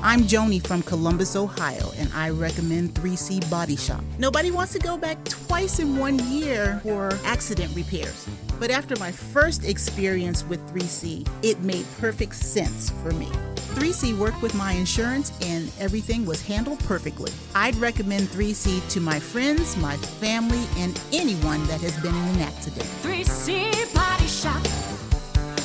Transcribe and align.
I'm 0.00 0.22
Joni 0.22 0.64
from 0.64 0.82
Columbus, 0.82 1.34
Ohio, 1.34 1.90
and 1.96 2.08
I 2.14 2.30
recommend 2.30 2.94
3C 2.94 3.50
Body 3.50 3.74
Shop. 3.74 4.00
Nobody 4.16 4.52
wants 4.52 4.72
to 4.74 4.78
go 4.78 4.96
back 4.96 5.22
twice 5.24 5.80
in 5.80 5.96
one 5.96 6.20
year 6.30 6.78
for 6.84 7.18
accident 7.24 7.74
repairs. 7.74 8.28
But 8.60 8.70
after 8.70 8.94
my 9.00 9.10
first 9.10 9.64
experience 9.64 10.44
with 10.44 10.60
3C, 10.72 11.28
it 11.42 11.58
made 11.62 11.84
perfect 11.98 12.36
sense 12.36 12.90
for 12.90 13.10
me. 13.10 13.26
3C 13.74 14.16
worked 14.16 14.40
with 14.40 14.54
my 14.54 14.70
insurance 14.72 15.32
and 15.42 15.68
everything 15.80 16.24
was 16.24 16.40
handled 16.42 16.78
perfectly. 16.84 17.32
I'd 17.56 17.74
recommend 17.76 18.28
3C 18.28 18.88
to 18.92 19.00
my 19.00 19.18
friends, 19.18 19.76
my 19.78 19.96
family, 19.96 20.64
and 20.76 20.98
anyone 21.12 21.66
that 21.66 21.80
has 21.80 21.96
been 22.00 22.14
in 22.14 22.36
an 22.36 22.40
accident. 22.42 22.86
3C 23.02 23.92
Body 23.92 24.26
Shop, 24.28 24.62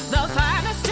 the 0.09 0.27
finest 0.33 0.87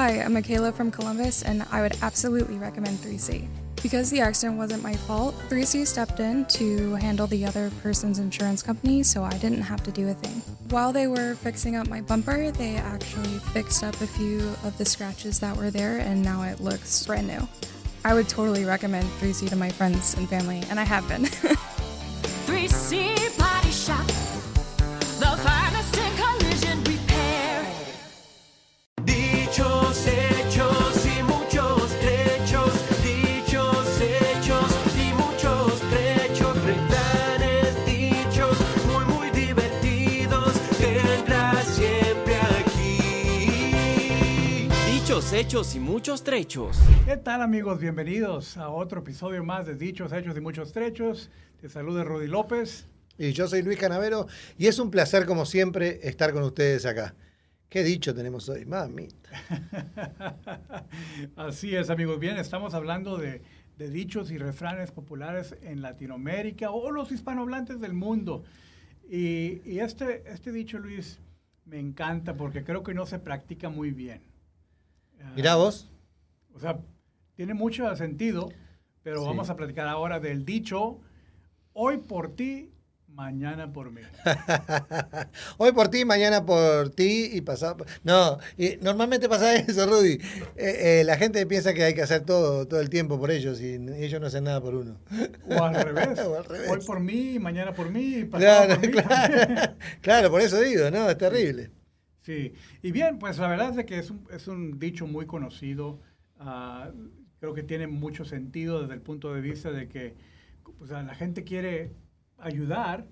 Hi, 0.00 0.22
I'm 0.22 0.32
Michaela 0.32 0.72
from 0.72 0.90
Columbus, 0.90 1.42
and 1.42 1.62
I 1.70 1.82
would 1.82 1.94
absolutely 2.00 2.56
recommend 2.56 2.96
3C. 3.00 3.46
Because 3.82 4.08
the 4.08 4.22
accident 4.22 4.56
wasn't 4.56 4.82
my 4.82 4.94
fault, 4.94 5.34
3C 5.50 5.86
stepped 5.86 6.20
in 6.20 6.46
to 6.46 6.94
handle 6.94 7.26
the 7.26 7.44
other 7.44 7.70
person's 7.82 8.18
insurance 8.18 8.62
company, 8.62 9.02
so 9.02 9.22
I 9.22 9.36
didn't 9.36 9.60
have 9.60 9.82
to 9.82 9.90
do 9.90 10.08
a 10.08 10.14
thing. 10.14 10.40
While 10.70 10.90
they 10.90 11.06
were 11.06 11.34
fixing 11.34 11.76
up 11.76 11.86
my 11.86 12.00
bumper, 12.00 12.50
they 12.50 12.76
actually 12.76 13.40
fixed 13.52 13.84
up 13.84 13.92
a 14.00 14.06
few 14.06 14.38
of 14.64 14.78
the 14.78 14.86
scratches 14.86 15.38
that 15.40 15.54
were 15.54 15.70
there, 15.70 15.98
and 15.98 16.22
now 16.22 16.44
it 16.44 16.60
looks 16.60 17.06
brand 17.06 17.26
new. 17.26 17.46
I 18.02 18.14
would 18.14 18.26
totally 18.26 18.64
recommend 18.64 19.06
3C 19.20 19.50
to 19.50 19.56
my 19.56 19.68
friends 19.68 20.14
and 20.14 20.26
family, 20.30 20.62
and 20.70 20.80
I 20.80 20.84
have 20.84 21.06
been. 21.08 21.24
3C 22.48 23.38
Body 23.38 23.70
Shop, 23.70 24.06
Dichos, 45.30 45.46
hechos 45.46 45.74
y 45.76 45.78
muchos 45.78 46.24
trechos. 46.24 46.76
¿Qué 47.04 47.16
tal 47.16 47.40
amigos? 47.40 47.78
Bienvenidos 47.78 48.56
a 48.56 48.68
otro 48.68 48.98
episodio 48.98 49.44
más 49.44 49.64
de 49.64 49.76
Dichos, 49.76 50.12
Hechos 50.12 50.36
y 50.36 50.40
Muchos 50.40 50.72
Trechos. 50.72 51.30
Te 51.60 51.68
saluda 51.68 52.02
Rudy 52.02 52.26
López. 52.26 52.88
Y 53.16 53.30
yo 53.30 53.46
soy 53.46 53.62
Luis 53.62 53.78
Canavero 53.78 54.26
y 54.58 54.66
es 54.66 54.80
un 54.80 54.90
placer 54.90 55.26
como 55.26 55.46
siempre 55.46 56.00
estar 56.02 56.32
con 56.32 56.42
ustedes 56.42 56.84
acá. 56.84 57.14
¿Qué 57.68 57.84
dicho 57.84 58.12
tenemos 58.12 58.48
hoy? 58.48 58.64
Mamita. 58.66 59.30
Así 61.36 61.76
es 61.76 61.90
amigos. 61.90 62.18
Bien, 62.18 62.36
estamos 62.36 62.74
hablando 62.74 63.16
de, 63.16 63.42
de 63.78 63.88
dichos 63.88 64.32
y 64.32 64.38
refranes 64.38 64.90
populares 64.90 65.54
en 65.62 65.80
Latinoamérica 65.80 66.72
o 66.72 66.90
los 66.90 67.12
hispanohablantes 67.12 67.80
del 67.80 67.92
mundo. 67.92 68.42
Y, 69.08 69.62
y 69.64 69.78
este, 69.78 70.24
este 70.26 70.50
dicho, 70.50 70.80
Luis, 70.80 71.20
me 71.66 71.78
encanta 71.78 72.36
porque 72.36 72.64
creo 72.64 72.82
que 72.82 72.94
no 72.94 73.06
se 73.06 73.20
practica 73.20 73.68
muy 73.68 73.92
bien. 73.92 74.29
Ah, 75.22 75.32
Mirá 75.36 75.54
vos. 75.56 75.88
O 76.54 76.58
sea, 76.60 76.78
tiene 77.36 77.54
mucho 77.54 77.94
sentido, 77.96 78.50
pero 79.02 79.20
Sí. 79.20 79.26
vamos 79.26 79.50
a 79.50 79.56
platicar 79.56 79.88
ahora 79.88 80.20
del 80.20 80.44
dicho, 80.44 81.00
hoy 81.72 81.98
por 81.98 82.34
ti, 82.34 82.70
mañana 83.08 83.72
por 83.72 83.90
mí. 83.90 84.00
Hoy 85.58 85.72
por 85.72 85.88
ti, 85.88 86.04
mañana 86.04 86.46
por 86.46 86.90
ti 86.90 87.28
y 87.32 87.40
pasado. 87.40 87.78
por- 87.78 87.86
No, 88.04 88.38
y 88.56 88.76
normalmente 88.80 89.28
pasa 89.28 89.54
eso, 89.56 89.86
Rudy. 89.86 90.12
Eh, 90.56 91.00
eh, 91.00 91.02
la 91.04 91.16
gente 91.16 91.44
piensa 91.46 91.74
que 91.74 91.82
hay 91.84 91.94
que 91.94 92.02
hacer 92.02 92.22
todo, 92.24 92.66
todo 92.68 92.80
el 92.80 92.88
tiempo 92.88 93.18
por 93.18 93.30
ellos 93.30 93.60
y 93.60 93.74
ellos 93.74 94.20
no 94.20 94.26
hacen 94.28 94.44
nada 94.44 94.60
por 94.60 94.74
uno. 94.74 94.96
O 95.48 95.62
al 95.62 95.74
revés. 95.74 96.18
O 96.26 96.36
al 96.36 96.44
revés. 96.44 96.70
Hoy 96.70 96.78
por 96.86 97.00
mí, 97.00 97.38
mañana 97.38 97.74
por 97.74 97.90
mí, 97.90 98.16
y 98.18 98.24
pasado 98.24 98.66
Claro, 98.66 98.80
por 98.80 98.86
mí. 98.88 98.92
claro, 98.92 99.74
claro, 100.00 100.30
por 100.30 100.40
eso 100.40 100.60
digo, 100.60 100.90
¿no? 100.90 101.10
Es 101.10 101.18
terrible. 101.18 101.70
Sí, 102.22 102.52
y 102.82 102.92
bien, 102.92 103.18
pues 103.18 103.38
la 103.38 103.48
verdad 103.48 103.70
es 103.70 103.76
de 103.76 103.86
que 103.86 103.98
es 103.98 104.10
un, 104.10 104.26
es 104.30 104.46
un 104.48 104.78
dicho 104.78 105.06
muy 105.06 105.26
conocido. 105.26 106.00
ah, 106.38 106.90
creo 107.40 107.54
que 107.54 107.62
tiene 107.62 107.86
mucho 107.86 108.24
sentido 108.26 108.82
desde 108.82 108.94
el 108.94 109.00
punto 109.00 109.32
de 109.34 109.40
vista 109.40 109.70
de 109.72 109.88
que 109.88 110.14
pues, 110.78 110.90
la 110.90 111.14
gente 111.14 111.42
quiere 111.44 111.92
ayudar, 112.38 113.06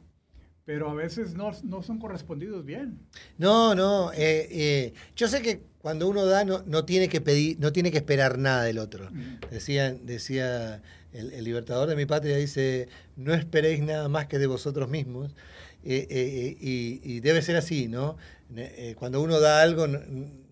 pero 0.66 0.91
a 0.91 0.94
veces 0.94 1.34
no, 1.34 1.50
no 1.64 1.82
son 1.82 1.98
correspondidos 1.98 2.64
bien. 2.64 2.98
No, 3.38 3.74
no. 3.74 4.12
eh, 4.12 4.48
eh, 4.50 4.92
yo 5.16 5.28
sé 5.28 5.40
que 5.40 5.62
cuando 5.78 6.08
uno 6.08 6.26
da 6.26 6.44
no, 6.44 6.62
no 6.66 6.84
tiene 6.84 7.08
que 7.08 7.22
pedir, 7.22 7.58
no 7.58 7.72
tiene 7.72 7.90
que 7.90 7.98
esperar 7.98 8.38
nada 8.38 8.64
del 8.64 8.78
otro. 8.78 9.08
Decía, 9.50 9.94
decía 9.94 10.82
el, 11.12 11.32
el 11.32 11.44
libertador 11.44 11.88
de 11.88 11.96
mi 11.96 12.04
patria, 12.04 12.36
dice, 12.36 12.88
no 13.16 13.32
esperéis 13.32 13.80
nada 13.82 14.08
más 14.10 14.26
que 14.26 14.38
de 14.38 14.46
vosotros 14.46 14.90
mismos. 14.90 15.34
Eh, 15.84 16.56
y, 16.60 17.00
y 17.02 17.20
debe 17.20 17.40
ser 17.40 17.56
así, 17.56 17.88
¿no? 17.88 18.16
Eh, 18.56 18.94
cuando 18.98 19.20
uno 19.20 19.41
da 19.41 19.60
algo, 19.62 19.86
no, 19.86 20.00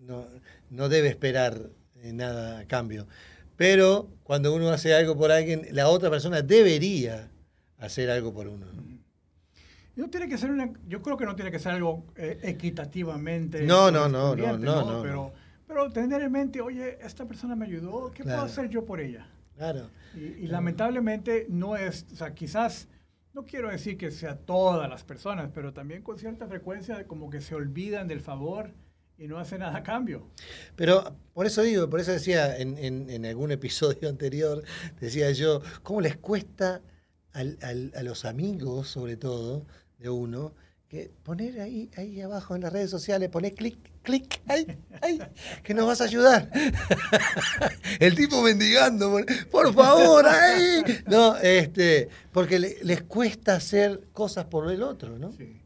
no- 0.01 0.27
no 0.69 0.89
debe 0.89 1.07
esperar 1.07 1.69
eh, 1.95 2.13
nada 2.13 2.59
a 2.59 2.65
cambio. 2.67 3.07
Pero 3.55 4.09
cuando 4.23 4.53
uno 4.53 4.69
hace 4.69 4.93
algo 4.93 5.17
por 5.17 5.31
alguien, 5.31 5.67
la 5.71 5.87
otra 5.89 6.09
persona 6.09 6.41
debería 6.41 7.31
hacer 7.79 8.09
algo 8.09 8.33
por 8.33 8.47
uno. 8.47 8.67
No 9.95 10.09
tiene 10.11 10.29
que 10.29 10.37
ser 10.37 10.51
una, 10.51 10.71
yo 10.87 11.01
creo 11.01 11.17
que 11.17 11.25
no 11.25 11.35
tiene 11.35 11.49
que 11.49 11.57
ser 11.57 11.71
algo 11.71 12.05
eh, 12.15 12.37
equitativamente. 12.43 13.63
No, 13.63 13.89
no, 13.89 14.07
no, 14.07 14.35
no, 14.35 14.57
no, 14.57 14.91
no, 14.91 15.01
Pero, 15.01 15.33
pero 15.67 15.91
tener 15.91 16.21
en 16.21 16.31
mente, 16.31 16.61
oye, 16.61 16.99
esta 17.01 17.25
persona 17.25 17.55
me 17.55 17.65
ayudó, 17.65 18.11
¿qué 18.11 18.21
Claro. 18.21 18.41
puedo 18.41 18.51
hacer 18.53 18.69
yo 18.69 18.85
por 18.85 19.01
ella? 19.01 19.27
Claro. 19.55 19.89
Y, 20.15 20.19
y 20.43 20.47
lamentablemente 20.47 21.47
no 21.49 21.75
es, 21.75 22.05
o 22.13 22.15
sea, 22.15 22.35
quizás, 22.35 22.87
no 23.37 23.45
quiero 23.45 23.69
decir 23.69 23.99
que 23.99 24.09
sea 24.09 24.35
todas 24.35 24.89
las 24.89 25.03
personas, 25.03 25.51
pero 25.53 25.71
también 25.71 26.01
con 26.01 26.17
cierta 26.17 26.47
frecuencia 26.47 27.05
como 27.05 27.29
que 27.29 27.39
se 27.39 27.53
olvidan 27.53 28.07
del 28.07 28.19
favor 28.19 28.71
y 29.15 29.27
no 29.27 29.37
hacen 29.37 29.59
nada 29.59 29.77
a 29.77 29.83
cambio. 29.83 30.27
Pero 30.75 31.15
por 31.35 31.45
eso 31.45 31.61
digo, 31.61 31.87
por 31.87 31.99
eso 31.99 32.11
decía 32.11 32.57
en, 32.57 32.79
en- 32.79 33.11
en 33.11 33.27
algún 33.27 33.51
episodio 33.51 34.09
anterior, 34.15 34.63
decía 34.99 35.29
yo, 35.33 35.61
¿cómo 35.83 36.01
les 36.01 36.17
cuesta 36.17 36.81
al- 37.31 37.59
al- 37.61 37.91
a 37.95 38.01
los 38.01 38.25
amigos, 38.25 38.87
sobre 38.87 39.17
todo, 39.17 39.67
de 39.99 40.09
uno, 40.09 40.55
que 40.89 41.11
poner 41.23 41.59
ahí, 41.59 41.89
ahí 41.97 42.21
abajo 42.21 42.55
en 42.55 42.61
las 42.61 42.71
redes 42.71 42.89
sociales, 42.89 43.29
poner 43.29 43.53
clic, 43.53 43.77
clic, 44.03 44.41
ahí, 44.47 44.65
ahí, 45.01 45.19
que 45.63 45.73
nos 45.73 45.85
vas 45.85 45.99
a 45.99 46.05
ayudar? 46.05 46.49
El 47.99 48.15
tipo 48.15 48.41
mendigando, 48.41 49.19
por, 49.51 49.73
favor, 49.73 50.25
ahí. 50.25 50.83
No, 51.07 51.35
este, 51.37 52.07
porque 52.31 52.59
le- 52.59 52.77
les 52.83 53.03
cuesta 53.03 53.55
hacer 53.55 54.07
cosas 54.13 54.45
por 54.45 54.71
el 54.71 54.81
otro, 54.81 55.17
¿no? 55.19 55.31
Sí. 55.33 55.61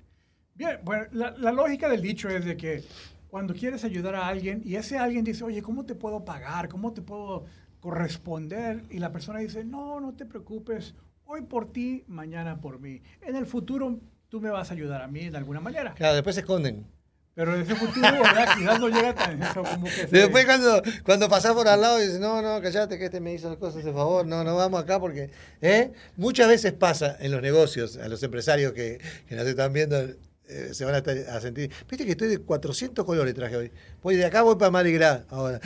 Bien, 0.56 0.80
bueno, 0.84 1.06
la, 1.12 1.32
la 1.38 1.52
lógica 1.52 1.88
del 1.88 2.02
dicho 2.02 2.28
es 2.30 2.44
de 2.46 2.58
que 2.58 2.84
cuando 3.30 3.54
quieres 3.54 3.84
ayudar 3.84 4.16
a 4.16 4.28
alguien 4.28 4.62
y 4.66 4.76
ese 4.76 4.98
alguien 4.98 5.24
dice, 5.24 5.44
oye, 5.44 5.62
¿cómo 5.62 5.86
te 5.86 5.96
puedo 5.96 6.26
pagar? 6.26 6.68
¿Cómo 6.68 6.94
te 6.94 7.02
puedo 7.02 7.46
corresponder? 7.80 8.84
Y 8.90 9.00
la 9.00 9.12
persona 9.12 9.40
dice, 9.40 9.64
no, 9.64 10.00
no 10.00 10.14
te 10.14 10.26
preocupes, 10.26 10.96
hoy 11.26 11.42
por 11.44 11.72
ti, 11.72 12.04
mañana 12.08 12.60
por 12.60 12.80
mí. 12.80 13.02
En 13.22 13.36
el 13.36 13.46
futuro 13.46 14.00
tú 14.32 14.40
me 14.40 14.50
vas 14.50 14.72
a 14.72 14.74
ayudar 14.74 15.02
a 15.02 15.08
mí 15.10 15.30
de 15.30 15.36
alguna 15.38 15.60
manera. 15.60 15.94
Claro, 15.94 16.14
después 16.16 16.36
se 16.36 16.40
esconden. 16.42 16.88
Pero 17.36 17.54
ese 17.56 17.76
futuro, 17.76 18.02
¿verdad? 18.12 18.48
Quizás 18.58 18.80
no 18.80 18.88
llega 18.88 19.14
tan 19.14 19.44
eso 19.44 19.62
como 19.62 19.86
que... 19.86 19.92
se- 19.92 20.08
Después 20.08 20.46
cuando, 20.46 20.82
cuando 21.04 21.28
pasás 21.30 21.54
por 21.54 21.68
al 21.68 21.82
lado 21.82 22.00
y 22.00 22.04
dices, 22.06 22.20
no, 22.22 22.42
no, 22.42 22.62
callate 22.62 22.98
que 22.98 23.06
este 23.06 23.20
me 23.20 23.34
hizo 23.34 23.58
cosas 23.60 23.84
de 23.84 23.92
favor, 23.92 24.26
no, 24.26 24.44
no 24.46 24.56
vamos 24.56 24.82
acá 24.82 25.00
porque... 25.02 25.30
¿eh? 25.62 25.92
Muchas 26.16 26.48
veces 26.48 26.72
pasa 26.74 27.18
en 27.20 27.32
los 27.32 27.42
negocios, 27.42 27.98
a 27.98 28.08
los 28.08 28.24
empresarios 28.24 28.72
que, 28.74 29.00
que 29.28 29.36
nos 29.36 29.46
están 29.46 29.72
viendo, 29.74 29.98
eh, 30.00 30.70
se 30.74 30.86
van 30.86 30.96
a, 30.96 31.00
estar- 31.00 31.28
a 31.30 31.42
sentir... 31.42 31.70
Viste 31.90 32.06
que 32.06 32.12
estoy 32.12 32.30
de 32.30 32.38
400 32.40 33.04
colores 33.06 33.34
traje 33.34 33.56
hoy. 33.58 33.72
Voy 34.02 34.16
de 34.16 34.26
acá, 34.26 34.42
voy 34.44 34.56
para 34.56 34.72
Mardi 34.72 34.94
Gras 34.94 35.24
ahora. 35.30 35.60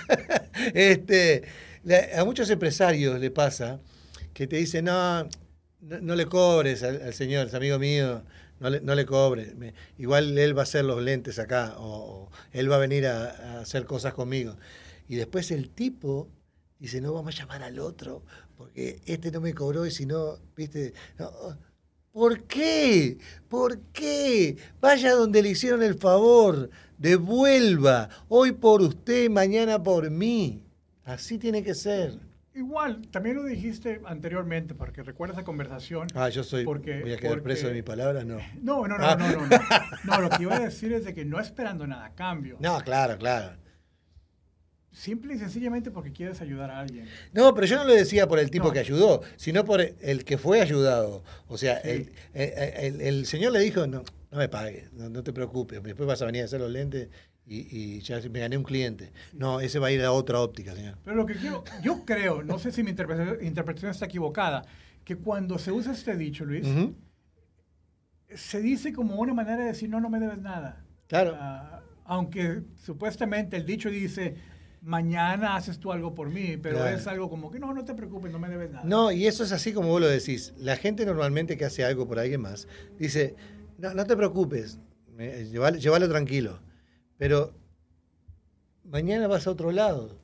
este, 0.74 1.42
la- 1.84 2.20
a 2.20 2.24
muchos 2.24 2.48
empresarios 2.50 3.18
le 3.20 3.30
pasa 3.30 3.78
que 4.34 4.46
te 4.46 4.56
dicen, 4.56 4.84
no, 4.86 5.26
no, 5.80 6.14
le 6.14 6.26
cobres 6.26 6.82
al, 6.82 7.12
señor, 7.14 7.48
es 7.48 7.54
amigo 7.54 7.78
mío, 7.78 8.22
no 8.58 8.70
le, 8.70 8.80
no 8.80 8.94
le 8.94 9.06
cobres. 9.06 9.54
Igual 9.98 10.36
él 10.38 10.56
va 10.56 10.62
a 10.62 10.64
hacer 10.64 10.84
los 10.84 11.02
lentes 11.02 11.38
acá, 11.38 11.74
o, 11.78 12.30
él 12.52 12.70
va 12.70 12.76
a 12.76 12.80
venir 12.80 13.06
a, 13.06 13.30
a 13.30 13.60
hacer 13.60 13.84
cosas 13.84 14.14
conmigo. 14.14 14.56
Y 15.08 15.16
después 15.16 15.50
el 15.50 15.70
tipo 15.70 16.28
dice, 16.78 17.00
no, 17.00 17.12
vamos 17.12 17.34
a 17.34 17.38
llamar 17.38 17.62
al 17.62 17.78
otro, 17.78 18.22
porque 18.56 19.00
este 19.06 19.30
no 19.30 19.40
me 19.40 19.54
cobró 19.54 19.86
y 19.86 19.90
si 19.90 20.06
no, 20.06 20.38
viste, 20.56 20.94
no, 21.18 21.30
¿Por 22.12 22.42
qué? 22.44 23.18
¿Por 23.48 23.78
qué? 23.92 24.56
Vaya 24.80 25.14
donde 25.14 25.42
le 25.42 25.50
hicieron 25.50 25.82
el 25.82 25.94
favor, 25.94 26.70
devuelva, 26.98 28.08
hoy 28.28 28.50
por 28.52 28.82
usted, 28.82 29.30
mañana 29.30 29.80
por 29.80 30.10
mí. 30.10 30.60
Así 31.04 31.38
tiene 31.38 31.62
que 31.62 31.74
ser. 31.74 32.18
Igual, 32.54 33.02
también 33.10 33.36
lo 33.36 33.44
dijiste 33.44 34.00
anteriormente, 34.04 34.74
porque 34.74 35.02
recuerda 35.02 35.34
esa 35.34 35.44
conversación. 35.44 36.08
Ah, 36.14 36.28
yo 36.28 36.42
soy. 36.44 36.64
Porque- 36.64 37.00
voy 37.00 37.12
a 37.12 37.16
quedar 37.16 37.32
porque- 37.34 37.42
preso 37.44 37.68
de 37.68 37.74
mi 37.74 37.82
palabra, 37.82 38.24
no. 38.24 38.38
No, 38.62 38.86
no, 38.86 38.98
no, 38.98 39.04
Ah. 39.06 39.16
no, 39.16 39.28
no, 39.30 39.46
no. 39.46 39.58
No, 40.04 40.20
lo 40.20 40.30
que 40.30 40.42
iba 40.42 40.56
a 40.56 40.60
decir 40.60 40.92
es 40.92 41.04
de 41.04 41.14
que 41.14 41.24
no 41.24 41.38
esperando 41.40 41.86
nada 41.86 42.06
a 42.06 42.14
cambio. 42.14 42.56
No, 42.60 42.80
claro, 42.82 43.16
claro. 43.18 43.56
Simple 44.92 45.34
y 45.34 45.38
sencillamente 45.38 45.92
porque 45.92 46.10
quieres 46.12 46.40
ayudar 46.40 46.70
a 46.72 46.80
alguien. 46.80 47.06
No, 47.32 47.54
pero 47.54 47.66
yo 47.68 47.76
no 47.76 47.84
lo 47.84 47.92
decía 47.94 48.26
por 48.26 48.40
el 48.40 48.50
tipo 48.50 48.66
No. 48.66 48.72
que 48.72 48.80
ayudó, 48.80 49.22
sino 49.36 49.64
por 49.64 49.80
el 49.80 50.24
que 50.24 50.36
fue 50.36 50.60
ayudado. 50.60 51.22
O 51.46 51.56
sea, 51.56 51.80
Sí. 51.82 51.88
el, 51.90 52.12
el- 52.34 52.72
el- 52.94 53.00
el 53.00 53.26
señor 53.26 53.52
le 53.52 53.60
dijo, 53.60 53.86
no, 53.86 54.02
no 54.32 54.38
me 54.38 54.48
pagues, 54.48 54.92
no, 54.92 55.08
no 55.08 55.22
te 55.22 55.32
preocupes, 55.32 55.80
después 55.80 56.08
vas 56.08 56.20
a 56.22 56.26
venir 56.26 56.42
a 56.42 56.46
hacer 56.46 56.60
los 56.60 56.70
lentes 56.72 57.08
y, 57.50 57.96
y 57.96 58.00
ya 58.00 58.20
me 58.30 58.38
gané 58.38 58.56
un 58.56 58.62
cliente. 58.62 59.12
No, 59.32 59.60
ese 59.60 59.80
va 59.80 59.88
a 59.88 59.90
ir 59.90 60.00
a 60.02 60.12
otra 60.12 60.40
óptica, 60.40 60.72
señor. 60.74 60.96
Pero 61.04 61.16
lo 61.16 61.26
que 61.26 61.34
quiero, 61.34 61.64
yo 61.82 62.04
creo, 62.04 62.44
no 62.44 62.60
sé 62.60 62.70
si 62.70 62.84
mi 62.84 62.90
interpretación, 62.90 63.44
interpretación 63.44 63.90
está 63.90 64.04
equivocada, 64.06 64.62
que 65.04 65.16
cuando 65.16 65.58
se 65.58 65.72
usa 65.72 65.92
este 65.92 66.16
dicho, 66.16 66.44
Luis, 66.44 66.68
Ujú, 66.68 66.94
se 68.36 68.60
dice 68.60 68.92
como 68.92 69.16
una 69.16 69.34
manera 69.34 69.58
de 69.58 69.64
decir, 69.64 69.90
no, 69.90 70.00
no 70.00 70.08
me 70.08 70.20
debes 70.20 70.38
nada. 70.38 70.84
Claro. 71.08 71.36
Ah, 71.36 71.82
aunque 72.04 72.62
supuestamente 72.76 73.56
el 73.56 73.66
dicho 73.66 73.90
dice, 73.90 74.36
mañana 74.82 75.56
haces 75.56 75.80
tú 75.80 75.90
algo 75.90 76.14
por 76.14 76.30
mí, 76.30 76.56
pero 76.56 76.76
Claro. 76.76 76.96
es 76.96 77.04
algo 77.08 77.28
como 77.28 77.50
que, 77.50 77.58
no, 77.58 77.74
no 77.74 77.84
te 77.84 77.94
preocupes, 77.94 78.30
no 78.30 78.38
me 78.38 78.48
debes 78.48 78.70
nada. 78.70 78.84
No, 78.84 79.10
y 79.10 79.26
eso 79.26 79.42
es 79.42 79.50
así 79.50 79.72
como 79.72 79.88
vos 79.88 80.00
lo 80.00 80.06
decís. 80.08 80.54
La 80.56 80.76
gente 80.76 81.04
normalmente 81.04 81.56
que 81.56 81.64
hace 81.64 81.84
algo 81.84 82.06
por 82.06 82.20
alguien 82.20 82.42
más 82.42 82.68
dice, 82.96 83.34
no, 83.76 83.92
no 83.92 84.04
te 84.04 84.16
preocupes, 84.16 84.78
llévalo, 85.18 85.78
llévalo 85.78 86.08
tranquilo. 86.08 86.60
Pero 87.20 87.52
mañana 88.84 89.28
vas 89.28 89.46
a 89.46 89.50
otro 89.50 89.72
lado. 89.72 90.18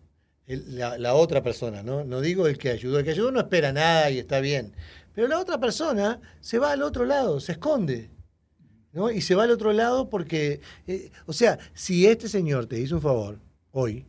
El- 0.46 0.78
la, 0.78 0.96
la 0.96 1.14
otra 1.14 1.42
persona, 1.42 1.82
¿no? 1.82 2.04
No 2.04 2.20
digo 2.22 2.46
el 2.46 2.56
que 2.56 2.70
ayudó. 2.70 2.98
El 2.98 3.04
que 3.04 3.10
ayudó 3.10 3.30
no 3.32 3.40
espera 3.40 3.70
nada 3.72 4.10
y 4.10 4.18
está 4.18 4.40
bien. 4.40 4.72
Pero 5.14 5.28
la 5.28 5.38
otra 5.38 5.58
persona 5.60 6.20
se 6.40 6.58
va 6.58 6.72
al 6.72 6.82
otro 6.82 7.04
lado, 7.04 7.38
se 7.40 7.52
esconde. 7.52 8.10
¿no? 8.92 9.10
Y 9.10 9.20
se 9.20 9.34
va 9.34 9.42
al 9.44 9.50
otro 9.50 9.74
lado 9.74 10.08
porque, 10.08 10.60
eh, 10.86 11.10
o 11.26 11.34
sea, 11.34 11.58
si 11.74 12.06
este 12.06 12.28
señor 12.30 12.64
te 12.66 12.80
hizo 12.80 12.94
un 12.96 13.02
favor 13.02 13.40
hoy, 13.72 14.06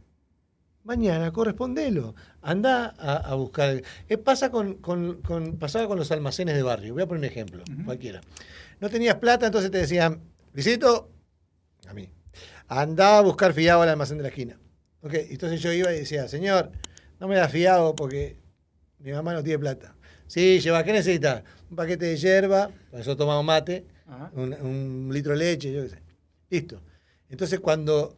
mañana 0.86 1.32
correspondelo. 1.34 2.16
Anda 2.42 2.96
a, 2.98 3.18
a 3.18 3.34
buscar. 3.36 3.82
Eh, 4.08 4.18
pasa 4.18 4.50
con, 4.50 4.76
con- 4.76 5.22
con- 5.24 5.58
pasaba 5.58 5.88
con 5.90 5.98
los 5.98 6.10
almacenes 6.12 6.56
de 6.56 6.62
barrio. 6.64 6.94
Voy 6.94 7.04
a 7.04 7.08
poner 7.08 7.20
un 7.20 7.26
ejemplo, 7.26 7.64
cualquiera. 7.84 8.22
No 8.80 8.90
tenías 8.90 9.16
plata, 9.16 9.46
entonces 9.48 9.72
te 9.72 9.80
decían, 9.80 10.22
visito, 10.54 11.10
a 11.88 11.94
mí, 11.94 12.10
anda 12.68 13.18
a 13.18 13.22
buscar 13.22 13.54
fiado 13.54 13.82
al 13.82 13.90
almacén 13.90 14.18
de 14.18 14.24
la 14.24 14.30
esquina. 14.30 14.60
Ok, 15.02 15.14
entonces 15.30 15.62
yo 15.62 15.72
iba 15.72 15.94
y 15.94 16.00
decía, 16.00 16.28
señor, 16.28 16.72
no 17.20 17.28
me 17.28 17.36
da 17.36 17.48
fiado 17.50 17.96
porque 17.96 18.38
mi 19.00 19.12
mamá 19.12 19.34
no 19.34 19.44
tiene 19.44 19.60
plata. 19.60 19.96
Sí, 20.28 20.60
lleva, 20.60 20.84
¿qué 20.84 20.92
necesita? 20.92 21.44
Un 21.70 21.76
paquete 21.76 22.06
de 22.06 22.18
hierba, 22.18 22.70
para 22.92 23.02
eso 23.02 23.16
tomamos 23.16 23.46
mate, 23.46 23.86
un, 24.34 24.54
un 24.54 25.10
litro 25.14 25.34
de 25.34 25.40
leche, 25.40 25.72
yo 25.72 25.84
qué 25.84 25.90
sé. 25.90 26.02
Listo. 26.50 26.82
Entonces 27.30 27.60
cuando 27.60 28.18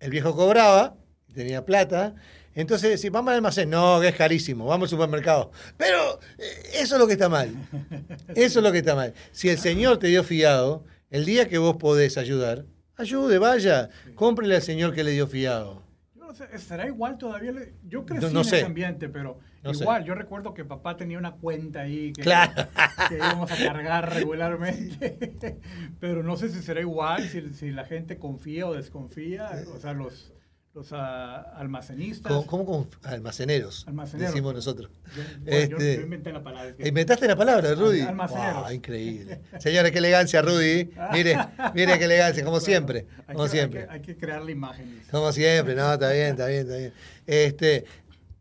el 0.00 0.10
viejo 0.10 0.34
cobraba, 0.34 0.96
tenía 1.34 1.64
plata, 1.64 2.14
entonces 2.54 2.90
decía, 2.90 3.10
vamos 3.10 3.30
al 3.30 3.36
almacén, 3.36 3.70
no, 3.70 4.00
que 4.00 4.08
es 4.08 4.16
carísimo, 4.16 4.66
vamos 4.66 4.86
al 4.86 4.90
supermercado. 4.90 5.52
Pero 5.76 6.18
eh, 6.38 6.70
eso 6.74 6.96
es 6.96 7.00
lo 7.00 7.06
que 7.06 7.12
está 7.12 7.28
mal. 7.28 7.54
Eso 8.34 8.58
es 8.58 8.64
lo 8.64 8.72
que 8.72 8.78
está 8.78 8.94
mal. 8.94 9.14
Si 9.30 9.48
el 9.48 9.58
Señor 9.58 9.98
te 9.98 10.08
dio 10.08 10.24
fiado, 10.24 10.84
el 11.10 11.24
día 11.24 11.48
que 11.48 11.58
vos 11.58 11.76
podés 11.76 12.18
ayudar, 12.18 12.64
ayude, 12.98 13.38
vaya, 13.38 13.88
cómprele 14.14 14.56
al 14.56 14.62
Señor 14.62 14.94
que 14.94 15.04
le 15.04 15.12
dio 15.12 15.26
fiado. 15.26 15.82
Yo 16.14 16.26
no 16.26 16.34
sé, 16.34 16.46
¿estará 16.52 16.86
igual 16.86 17.16
todavía? 17.16 17.52
Yo 17.84 18.04
crecí 18.04 18.26
No- 18.26 18.30
no 18.32 18.38
en 18.40 18.44
sé. 18.44 18.56
ese 18.58 18.66
ambiente, 18.66 19.08
pero 19.08 19.38
No 19.62 19.72
sé. 19.72 19.84
igual, 19.84 20.04
yo 20.04 20.14
recuerdo 20.14 20.52
que 20.52 20.64
papá 20.64 20.96
tenía 20.96 21.16
una 21.18 21.32
cuenta 21.36 21.80
ahí 21.82 22.12
que, 22.12 22.22
Claro. 22.22 22.52
que 23.08 23.16
íbamos 23.16 23.50
a 23.50 23.56
cargar 23.56 24.12
regularmente. 24.14 25.18
pero 26.00 26.22
no 26.22 26.36
sé 26.36 26.50
si 26.50 26.60
será 26.60 26.80
igual, 26.80 27.22
si, 27.28 27.54
si 27.54 27.70
la 27.70 27.84
gente 27.84 28.18
confía 28.18 28.66
o 28.66 28.74
desconfía, 28.74 29.48
o 29.74 29.78
sea, 29.78 29.92
los, 29.94 30.34
los 30.78 30.92
ah, 30.92 31.40
almacenistas. 31.56 32.30
¿Cómo, 32.32 32.46
cómo 32.46 32.64
con 32.64 32.88
almaceneros? 33.02 33.84
Almaceneros. 33.88 34.32
Decimos 34.32 34.54
nosotros. 34.54 34.90
Yo, 35.16 35.22
bueno, 35.40 35.56
Este, 35.58 35.96
yo 35.96 36.02
inventé 36.02 36.32
la 36.32 36.42
palabra. 36.42 36.76
que- 36.76 36.88
Inventaste 36.88 37.26
la 37.26 37.36
palabra, 37.36 37.74
Rudy. 37.74 38.00
Almaceneros. 38.02 38.62
Wow, 38.62 38.70
increíble. 38.72 39.40
Señores, 39.58 39.90
qué 39.92 39.98
elegancia, 39.98 40.40
Rudy. 40.40 40.90
Mire, 41.12 41.36
mire 41.74 41.98
qué 41.98 42.04
elegancia, 42.04 42.44
como 42.44 42.58
Bueno, 42.58 42.64
siempre. 42.66 43.06
hay 43.26 43.34
Como 43.34 43.44
que- 43.46 43.50
siempre. 43.50 43.80
Hay 43.80 43.86
que, 43.86 43.92
hay 43.92 44.00
que 44.02 44.16
crear 44.16 44.42
la 44.42 44.50
imagen. 44.50 44.94
dice. 44.94 45.10
Como 45.10 45.32
siempre, 45.32 45.74
no, 45.74 45.92
está 45.92 46.12
bien, 46.12 46.26
está 46.28 46.46
bien, 46.46 46.60
está 46.60 46.76
bien. 46.76 46.92
Este, 47.26 47.84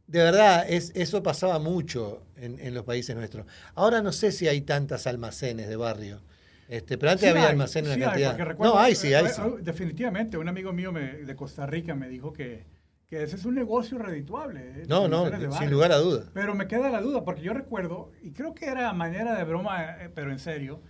de 0.06 0.20
verdad, 0.24 0.66
es, 0.70 0.92
eso 0.96 1.24
pasaba 1.24 1.58
mucho 1.60 2.22
en, 2.36 2.60
en 2.60 2.74
los 2.76 2.84
países 2.84 3.16
nuestros. 3.16 3.46
Ahora 3.74 4.02
no 4.02 4.12
sé 4.12 4.32
si 4.32 4.48
hay 4.48 4.62
tantas 4.62 5.08
almacenes 5.08 5.68
de 5.68 5.76
barrio. 5.76 6.22
Este, 6.68 6.98
pero 6.98 7.12
antes 7.12 7.24
Sí 7.24 7.30
había 7.30 7.44
hay, 7.46 7.52
almacenes 7.52 7.92
en 7.92 7.96
sí 7.96 8.02
hay, 8.04 8.08
cantidad. 8.24 8.38
recuerdo- 8.46 8.74
no, 8.74 8.80
hay, 8.80 8.96
sí, 8.96 9.14
hay. 9.14 9.26
eh, 9.26 9.30
sí. 9.30 9.42
eh, 9.42 9.52
Definitivamente, 9.62 10.38
un 10.38 10.50
amigo 10.50 10.74
mío 10.74 10.92
me- 10.92 11.14
de 11.18 11.36
Costa 11.36 11.66
Rica 11.66 11.96
me 11.96 12.10
dijo 12.10 12.34
que, 12.34 12.66
que 13.08 13.24
ese 13.24 13.38
es 13.38 13.46
un 13.46 13.56
negocio 13.56 13.98
redituable. 13.98 14.60
eh, 14.62 14.84
No, 14.90 15.08
no, 15.08 15.30
sin 15.58 15.70
lugar 15.72 15.92
a 15.94 15.98
duda. 15.98 16.26
Pero 16.34 16.56
me 16.56 16.68
queda 16.68 16.90
la 16.90 17.00
duda, 17.02 17.24
porque 17.24 17.42
yo 17.42 17.54
recuerdo, 17.54 18.12
y 18.22 18.32
creo 18.32 18.54
que 18.54 18.66
era 18.66 18.92
manera 18.94 19.36
de 19.38 19.44
broma, 19.46 19.96
eh, 20.02 20.10
pero 20.14 20.32
en 20.32 20.40
serio, 20.40 20.82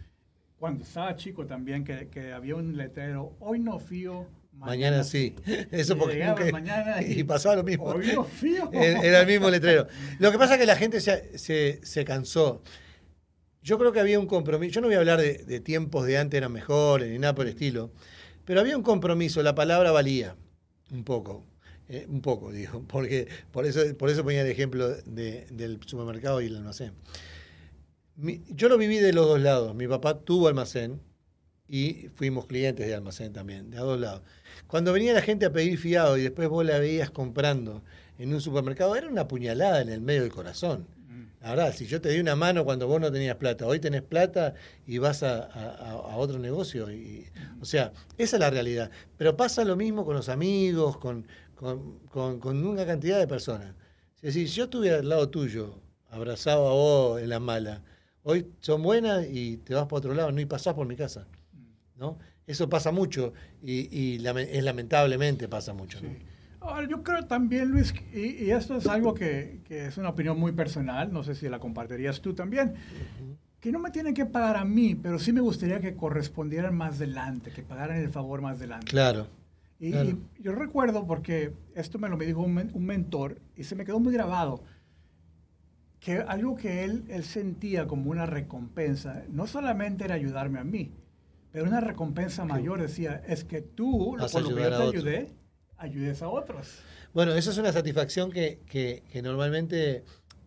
cuando 0.57 0.83
estaba 0.83 1.15
chico 1.15 1.45
también, 1.45 1.83
que, 1.83 2.07
que 2.09 2.33
había 2.33 2.55
un 2.55 2.75
letrero, 2.75 3.35
hoy 3.39 3.59
no 3.59 3.77
fío, 3.79 4.27
Mañana 4.53 5.03
sí. 5.03 5.35
Eso 5.71 5.95
porque 5.99 6.15
llegaba 6.15 6.39
nunca- 6.39 6.51
mañana 6.51 7.01
y 7.07 7.23
pasaba 7.23 7.57
lo 7.57 7.63
mismo. 7.63 7.83
Hoy 7.85 8.11
no 8.15 8.23
fío. 8.23 8.67
Era 8.73 9.01
era 9.03 9.21
el 9.21 9.27
mismo 9.27 9.51
letrero. 9.51 9.85
Lo 10.17 10.31
que 10.31 10.39
pasa 10.39 10.55
es 10.55 10.59
que 10.59 10.65
la 10.65 10.75
gente 10.75 10.99
se, 10.99 11.37
se- 11.37 11.79
se 11.83 12.03
cansó. 12.03 12.63
Yo 13.67 13.77
creo 13.77 13.91
que 13.91 13.99
había 13.99 14.17
un 14.17 14.27
compromiso. 14.27 14.71
Yo 14.75 14.79
no 14.81 14.87
voy 14.87 14.95
a 14.95 14.99
hablar 14.99 15.19
de, 15.19 15.59
tiempos 15.59 16.05
de 16.05 16.17
antes 16.17 16.37
eran 16.37 16.53
mejores 16.53 17.11
ni 17.11 17.19
nada 17.19 17.35
por 17.35 17.45
el 17.45 17.49
estilo. 17.51 17.91
Pero 18.45 18.61
había 18.61 18.77
un 18.77 18.81
compromiso. 18.81 19.43
La 19.43 19.55
palabra 19.55 19.91
valía 19.91 20.37
un 20.89 21.03
poco. 21.03 21.43
eh, 21.89 22.05
un 22.07 22.21
poco, 22.21 22.49
digo. 22.53 22.85
Porque 22.87 23.27
por 23.51 23.65
eso, 23.65 23.81
por 23.97 24.09
eso 24.09 24.23
ponía 24.23 24.41
el 24.43 24.47
ejemplo 24.47 24.87
de- 24.87 25.47
del 25.51 25.81
supermercado 25.85 26.39
y 26.39 26.45
el 26.45 26.55
almacén. 26.55 26.93
Yo 28.15 28.69
lo 28.69 28.77
viví 28.77 28.99
de 28.99 29.11
los 29.11 29.27
dos 29.27 29.41
lados. 29.41 29.75
Mi 29.75 29.85
papá 29.85 30.17
tuvo 30.21 30.47
almacén 30.47 31.01
y 31.67 32.07
fuimos 32.15 32.45
clientes 32.45 32.87
de 32.87 32.95
almacén 32.95 33.33
también, 33.33 33.69
de 33.69 33.79
a 33.79 33.81
dos 33.81 33.99
lados. 33.99 34.21
Cuando 34.67 34.93
venía 34.93 35.11
la 35.13 35.21
gente 35.21 35.45
a 35.45 35.51
pedir 35.51 35.77
fiado 35.77 36.17
y 36.17 36.21
después 36.21 36.47
vos 36.47 36.65
la 36.65 36.79
veías 36.79 37.11
comprando 37.11 37.83
en 38.17 38.33
un 38.33 38.39
supermercado, 38.39 38.95
era 38.95 39.09
una 39.09 39.27
puñalada 39.27 39.81
en 39.81 39.89
el 39.89 39.99
medio 39.99 40.21
del 40.21 40.31
corazón. 40.31 40.87
Verdad, 41.41 41.73
si 41.73 41.85
yo 41.85 42.01
te 42.01 42.09
di 42.09 42.19
una 42.19 42.35
mano 42.35 42.65
cuando 42.65 42.87
vos 42.87 42.99
no 42.99 43.11
tenías 43.11 43.35
plata, 43.37 43.65
hoy 43.67 43.79
tenés 43.79 44.01
plata 44.01 44.53
y 44.85 44.97
vas 44.97 45.23
a, 45.23 45.43
a- 45.43 45.91
a- 45.91 46.17
otro 46.17 46.39
negocio. 46.39 46.91
Y, 46.91 47.25
o 47.61 47.65
sea, 47.65 47.93
esa 48.17 48.35
es 48.37 48.39
la 48.39 48.49
realidad. 48.49 48.89
Pero 49.17 49.37
pasa 49.37 49.63
lo 49.63 49.75
mismo 49.75 50.03
con 50.03 50.15
los 50.15 50.29
amigos, 50.29 50.97
con, 50.97 51.25
con, 51.55 51.99
con- 52.09 52.39
con 52.39 52.65
una 52.65 52.85
cantidad 52.85 53.19
de 53.19 53.27
personas. 53.27 53.73
Es 54.17 54.33
decir, 54.33 54.49
si 54.49 54.55
yo 54.55 54.63
estuviera 54.65 54.97
al 54.97 55.07
lado 55.07 55.29
tuyo, 55.29 55.79
abrazado 56.09 56.67
a 56.67 56.71
vos 56.73 57.21
en 57.21 57.29
la 57.29 57.39
mala, 57.39 57.83
hoy 58.23 58.47
son 58.59 58.81
buenas 58.81 59.25
y 59.31 59.57
te 59.57 59.73
vas 59.75 59.85
para 59.85 59.97
otro 59.99 60.13
lado, 60.15 60.31
no 60.31 60.41
y 60.41 60.45
pasás 60.45 60.73
por 60.73 60.87
mi 60.87 60.95
casa. 60.95 61.27
¿no? 61.95 62.17
Eso 62.47 62.67
pasa 62.69 62.91
mucho 62.91 63.33
y, 63.61 63.87
y 63.95 64.15
es 64.25 64.63
lamentablemente 64.63 65.47
pasa 65.47 65.73
mucho. 65.73 65.99
Ahora, 66.67 66.87
yo 66.87 67.01
creo 67.01 67.25
también, 67.25 67.69
Luis, 67.69 67.93
y, 68.13 68.43
y 68.43 68.51
esto 68.51 68.77
es 68.77 68.87
algo 68.87 69.13
que, 69.13 69.61
que 69.65 69.87
es 69.87 69.97
una 69.97 70.09
opinión 70.09 70.39
muy 70.39 70.51
personal, 70.51 71.11
no 71.11 71.23
sé 71.23 71.33
si 71.33 71.47
la 71.47 71.59
compartirías 71.59 72.21
tú 72.21 72.33
también, 72.33 72.75
que 73.59 73.71
no 73.71 73.79
me 73.79 73.89
tienen 73.89 74.13
que 74.13 74.25
pagar 74.25 74.57
a 74.57 74.65
mí, 74.65 74.93
pero 74.95 75.17
sí 75.17 75.31
me 75.31 75.41
gustaría 75.41 75.79
que 75.79 75.95
correspondieran 75.95 76.75
más 76.75 76.95
adelante, 76.95 77.51
que 77.51 77.63
pagaran 77.63 77.97
el 77.97 78.09
favor 78.09 78.41
más 78.41 78.57
adelante. 78.57 78.87
Claro. 78.87 79.27
Y, 79.79 79.91
claro. 79.91 80.09
y 80.09 80.43
yo 80.43 80.51
recuerdo, 80.53 81.07
porque 81.07 81.53
esto 81.73 81.99
me 81.99 82.09
lo 82.09 82.17
me 82.17 82.25
dijo 82.25 82.41
un, 82.41 82.71
un 82.73 82.85
mentor 82.85 83.39
y 83.55 83.63
se 83.63 83.75
me 83.75 83.85
quedó 83.85 83.99
muy 83.99 84.13
grabado, 84.13 84.63
que 85.99 86.19
algo 86.19 86.55
que 86.55 86.83
él, 86.83 87.05
él 87.09 87.23
sentía 87.23 87.87
como 87.87 88.11
una 88.11 88.25
recompensa, 88.25 89.23
no 89.29 89.47
solamente 89.47 90.05
era 90.05 90.15
ayudarme 90.15 90.59
a 90.59 90.63
mí, 90.63 90.91
pero 91.51 91.65
una 91.65 91.81
recompensa 91.81 92.45
mayor 92.45 92.81
decía, 92.81 93.21
es 93.27 93.43
que 93.43 93.61
tú, 93.61 94.15
por 94.19 94.41
lo 94.41 94.49
que 94.49 94.61
yo 94.61 94.91
te 94.91 94.97
ayudé, 94.97 95.33
ayudes 95.77 96.21
a 96.21 96.29
otros. 96.29 96.87
Bueno, 97.13 97.33
eso 97.33 97.51
es 97.51 97.57
una 97.57 97.71
satisfacción 97.73 98.31
que, 98.31 98.59
que- 98.67 99.03
que 99.11 99.21
normalmente 99.21 100.03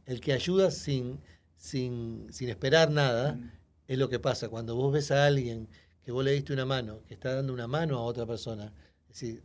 el 0.06 0.20
que 0.20 0.32
ayuda 0.32 0.70
sin, 0.70 1.20
sin, 1.56 2.26
sin 2.32 2.48
esperar 2.48 2.90
nada 2.90 3.34
Mm. 3.34 3.50
es 3.88 3.98
lo 3.98 4.08
que 4.08 4.18
pasa. 4.18 4.48
Cuando 4.48 4.74
vos 4.76 4.92
ves 4.92 5.10
a 5.10 5.26
alguien 5.26 5.68
que 6.02 6.12
vos 6.12 6.24
le 6.24 6.32
diste 6.32 6.52
una 6.52 6.64
mano, 6.66 7.02
que 7.06 7.14
está 7.14 7.34
dando 7.34 7.52
una 7.52 7.66
mano 7.66 7.98
a 7.98 8.02
otra 8.02 8.26
persona, 8.26 8.72
es 9.02 9.08
decir, 9.20 9.42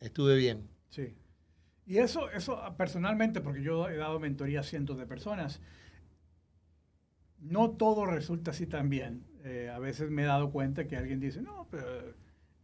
estuve 0.00 0.36
bien. 0.36 0.68
Sí. 0.90 1.14
Y 1.86 1.98
eso, 1.98 2.30
eso 2.30 2.56
ah, 2.62 2.76
personalmente, 2.76 3.40
porque 3.40 3.62
yo 3.62 3.88
he 3.88 3.96
dado 3.96 4.20
mentoría 4.20 4.60
a 4.60 4.62
cientos 4.62 4.98
de 4.98 5.06
personas, 5.06 5.60
no 7.38 7.70
todo 7.72 8.06
resulta 8.06 8.50
así 8.50 8.66
también. 8.66 9.24
Eh, 9.44 9.70
a 9.72 9.78
veces 9.78 10.10
me 10.10 10.22
he 10.22 10.26
dado 10.26 10.50
cuenta 10.50 10.86
que 10.86 10.96
alguien 10.96 11.20
dice, 11.20 11.40
no, 11.42 11.68
pero 11.70 12.14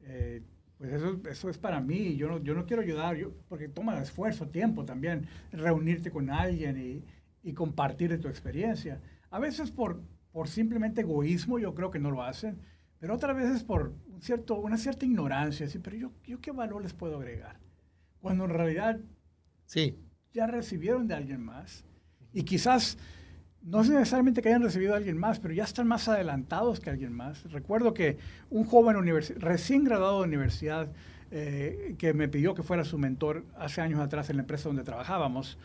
eh, 0.02 0.42
Pues 0.78 0.92
eso, 0.92 1.20
eso 1.30 1.48
es 1.48 1.58
para 1.58 1.80
mí, 1.80 2.16
yo 2.16 2.28
no, 2.28 2.42
yo 2.42 2.54
no 2.54 2.66
quiero 2.66 2.82
ayudar, 2.82 3.16
yo, 3.16 3.32
porque 3.48 3.68
toma 3.68 4.00
esfuerzo, 4.02 4.48
tiempo 4.48 4.84
también, 4.84 5.26
reunirte 5.52 6.10
con 6.10 6.30
alguien 6.30 6.76
y, 6.76 7.48
y 7.48 7.52
compartir 7.54 8.10
de 8.10 8.18
tu 8.18 8.28
experiencia. 8.28 9.00
A 9.30 9.38
veces 9.38 9.70
por, 9.70 10.02
por 10.32 10.48
simplemente 10.48 11.02
egoísmo 11.02 11.58
yo 11.58 11.74
creo 11.74 11.90
que 11.90 12.00
no 12.00 12.10
lo 12.10 12.22
hacen, 12.22 12.58
pero 12.98 13.14
otras 13.14 13.36
veces 13.36 13.62
por 13.62 13.94
un 14.08 14.20
cierto, 14.20 14.56
una 14.56 14.76
cierta 14.76 15.06
ignorancia, 15.06 15.66
así, 15.66 15.78
pero 15.78 15.96
yo, 15.96 16.12
yo 16.24 16.40
qué 16.40 16.50
valor 16.50 16.82
les 16.82 16.92
puedo 16.92 17.16
agregar. 17.18 17.58
Cuando 18.20 18.44
en 18.44 18.50
realidad 18.50 19.00
Sí, 19.66 19.96
ya 20.32 20.46
recibieron 20.46 21.06
de 21.06 21.14
alguien 21.14 21.42
más 21.42 21.84
y 22.32 22.42
quizás 22.42 22.98
no 23.64 23.80
es 23.80 23.88
necesariamente 23.90 24.42
que 24.42 24.48
hayan 24.50 24.62
recibido 24.62 24.92
de 24.92 24.98
alguien 24.98 25.18
más, 25.18 25.40
pero 25.40 25.54
ya 25.54 25.64
están 25.64 25.86
más 25.88 26.08
adelantados 26.08 26.80
que 26.80 26.90
alguien 26.90 27.12
más. 27.12 27.50
Recuerdo 27.50 27.94
que 27.94 28.18
un 28.50 28.64
joven 28.64 28.96
recién 29.38 29.84
graduado 29.84 30.20
de 30.22 30.28
universidad 30.28 30.92
eh, 31.30 31.94
que 31.98 32.12
me 32.14 32.28
pidió 32.28 32.54
que 32.54 32.62
fuera 32.62 32.84
su 32.84 32.98
mentor 32.98 33.44
hace 33.58 33.80
años 33.80 34.00
atrás 34.00 34.30
en 34.30 34.36
la 34.36 34.42
empresa 34.42 34.68
donde 34.68 34.84
trabajábamos, 34.84 35.58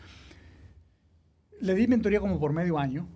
le 1.60 1.74
di 1.74 1.86
mentoría 1.86 2.20
como 2.20 2.38
por 2.40 2.52
medio 2.52 2.78
año 2.78 3.06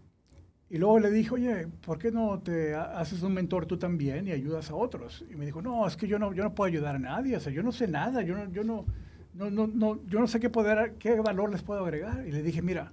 y 0.70 0.78
luego 0.78 1.00
le 1.00 1.10
dije, 1.10 1.34
oye, 1.34 1.68
¿por 1.86 1.98
qué 1.98 2.10
no 2.12 2.40
te 2.40 2.74
ha- 2.74 2.98
haces 3.00 3.22
un 3.22 3.34
mentor 3.34 3.66
tú 3.66 3.78
también 3.78 4.28
y 4.28 4.32
ayudas 4.32 4.70
a 4.70 4.74
otros? 4.76 5.24
Y 5.30 5.36
me 5.36 5.46
dijo, 5.46 5.62
no, 5.62 5.86
es 5.86 5.96
que 5.96 6.08
yo 6.08 6.18
no, 6.18 6.32
yo 6.34 6.44
no 6.44 6.54
puedo 6.54 6.68
ayudar 6.68 6.96
a 6.96 6.98
nadie, 6.98 7.36
o 7.36 7.40
sea, 7.40 7.52
yo 7.52 7.62
no 7.62 7.72
sé 7.72 7.88
nada, 7.88 8.22
yo 8.22 8.36
no, 8.36 8.52
yo 8.52 8.64
no, 8.64 8.86
no, 9.34 9.50
no, 9.50 9.66
no, 9.68 10.00
yo 10.06 10.20
no 10.20 10.26
sé 10.28 10.40
qué, 10.40 10.50
poder, 10.50 10.94
qué 10.98 11.16
valor 11.20 11.50
les 11.52 11.62
puedo 11.62 11.84
agregar. 11.84 12.26
Y 12.26 12.32
le 12.32 12.42
dije, 12.42 12.62
mira, 12.62 12.92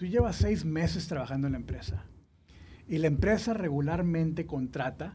tú 0.00 0.06
llevas 0.06 0.36
seis 0.36 0.64
meses 0.64 1.06
trabajando 1.08 1.46
en 1.46 1.52
la 1.52 1.58
empresa 1.58 2.06
y 2.88 2.96
la 2.96 3.06
empresa 3.06 3.52
regularmente 3.52 4.46
contrata 4.46 5.14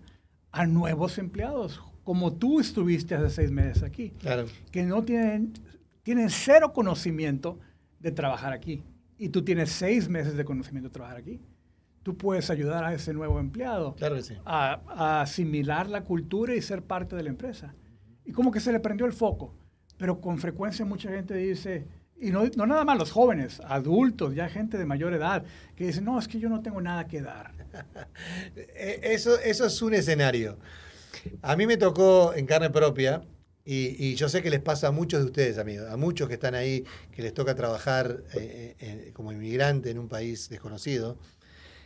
a 0.51 0.68
nuevos 0.68 1.18
empleados, 1.18 1.82
como 2.04 2.34
tú 2.34 2.60
estuviste 2.60 3.15
hace 3.15 3.32
seis 3.32 3.50
meses 3.50 3.82
aquí, 3.82 4.12
claro. 4.12 4.46
que 4.72 4.84
no 4.84 5.04
tienen, 5.04 5.54
tienen 6.04 6.30
cero 6.30 6.72
conocimiento 6.72 7.60
de 8.00 8.12
trabajar 8.12 8.54
aquí. 8.54 8.84
Y 9.18 9.30
tú 9.30 9.44
tienes 9.44 9.72
seis 9.72 10.08
meses 10.08 10.38
de 10.38 10.46
conocimiento 10.46 10.89
de 10.89 10.94
trabajar 10.94 11.18
aquí. 11.18 11.42
Tú 12.04 12.15
puedes 12.15 12.51
ayudar 12.51 12.84
a 12.84 12.94
ese 12.94 13.12
nuevo 13.12 13.39
empleado 13.39 13.96
Claro 13.96 14.18
que 14.18 14.22
sí. 14.22 14.36
a, 14.46 14.82
a 14.88 15.22
asimilar 15.22 15.89
la 15.89 16.04
cultura 16.04 16.54
y 16.54 16.62
ser 16.62 16.84
parte 16.84 17.15
de 17.15 17.24
la 17.24 17.30
empresa. 17.30 17.74
Y 18.24 18.34
como 18.34 18.51
que 18.51 18.60
se 18.60 18.72
le 18.72 18.80
prendió 18.80 19.08
el 19.08 19.13
foco. 19.13 19.56
Pero 19.98 20.22
con 20.22 20.38
frecuencia 20.38 20.86
mucha 20.86 21.10
gente 21.10 21.34
dice, 21.34 21.88
y 22.19 22.31
no, 22.31 22.45
no 22.55 22.65
nada 22.65 22.86
más 22.86 22.98
los 22.98 23.12
jóvenes, 23.12 23.62
adultos, 23.65 24.36
ya 24.36 24.50
gente 24.50 24.77
de 24.77 24.86
mayor 24.86 25.13
edad, 25.13 25.43
que 25.75 25.86
dicen, 25.88 26.05
no, 26.05 26.17
es 26.19 26.27
que 26.27 26.39
yo 26.39 26.50
no 26.50 26.62
tengo 26.62 26.81
nada 26.81 27.07
que 27.07 27.22
dar. 27.22 27.53
Eh, 28.55 29.00
Eso, 29.03 29.38
eso 29.39 29.65
es 29.65 29.81
un 29.81 29.93
escenario. 29.93 30.57
A 31.41 31.55
mí 31.55 31.67
me 31.67 31.77
tocó 31.77 32.34
en 32.36 32.45
carne 32.45 32.69
propia, 32.69 33.24
y, 33.65 34.12
y 34.12 34.15
yo 34.15 34.29
sé 34.29 34.41
que 34.43 34.50
les 34.50 34.62
pasa 34.62 34.88
a 34.88 34.91
muchos 34.91 35.22
de 35.22 35.25
ustedes, 35.27 35.57
amigos, 35.57 35.89
a 35.89 35.98
muchos 35.98 36.27
que 36.27 36.36
están 36.36 36.55
ahí, 36.55 36.86
que 37.12 37.22
les 37.24 37.34
toca 37.34 37.55
trabajar 37.55 38.24
eh, 38.36 38.75
eh, 38.79 39.12
como 39.13 39.31
inmigrante 39.31 39.89
en 39.91 40.00
un 40.00 40.10
país 40.10 40.50
desconocido, 40.50 41.17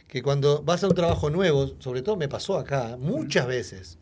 que 0.07 0.23
cuando 0.23 0.63
vas 0.63 0.83
a 0.83 0.87
un 0.89 0.95
trabajo 0.95 1.29
nuevo, 1.29 1.75
sobre 1.79 2.01
todo 2.03 2.17
me 2.17 2.29
pasó 2.29 2.57
acá, 2.57 2.97
muchas 2.99 3.47
veces, 3.47 3.99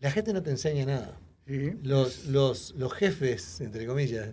la 0.00 0.10
gente 0.12 0.32
no 0.32 0.42
te 0.42 0.50
enseña 0.50 0.86
nada. 0.86 1.18
¿Sí? 1.46 1.72
Los, 1.82 2.26
los, 2.26 2.74
los 2.76 2.92
jefes, 2.92 3.60
entre 3.60 3.86
comillas, 3.86 4.28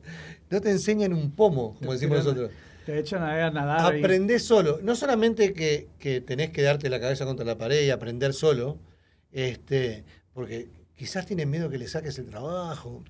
no 0.49 0.61
te 0.61 0.69
enseñan 0.71 1.13
un 1.13 1.31
pomo, 1.31 1.75
como 1.79 1.93
decimos 1.93 2.19
nosotros. 2.19 2.51
Te 2.85 2.97
echan 2.99 3.21
a 3.21 3.49
nadar. 3.51 3.95
y- 3.95 3.99
Aprendés 3.99 4.43
solo. 4.43 4.79
No 4.81 4.95
solamente 4.95 5.53
que, 5.53 5.87
que 5.99 6.19
tenés 6.21 6.49
que 6.49 6.61
darte 6.63 6.89
la 6.89 6.99
cabeza 6.99 7.25
contra 7.25 7.45
la 7.45 7.57
pared 7.57 7.85
y 7.85 7.89
aprender 7.91 8.33
solo, 8.33 8.79
este, 9.31 10.03
porque 10.33 10.69
quizás 10.95 11.25
tienen 11.25 11.49
miedo 11.49 11.69
que 11.69 11.77
le 11.77 11.87
saques 11.87 12.17
el 12.19 12.25
trabajo, 12.27 13.03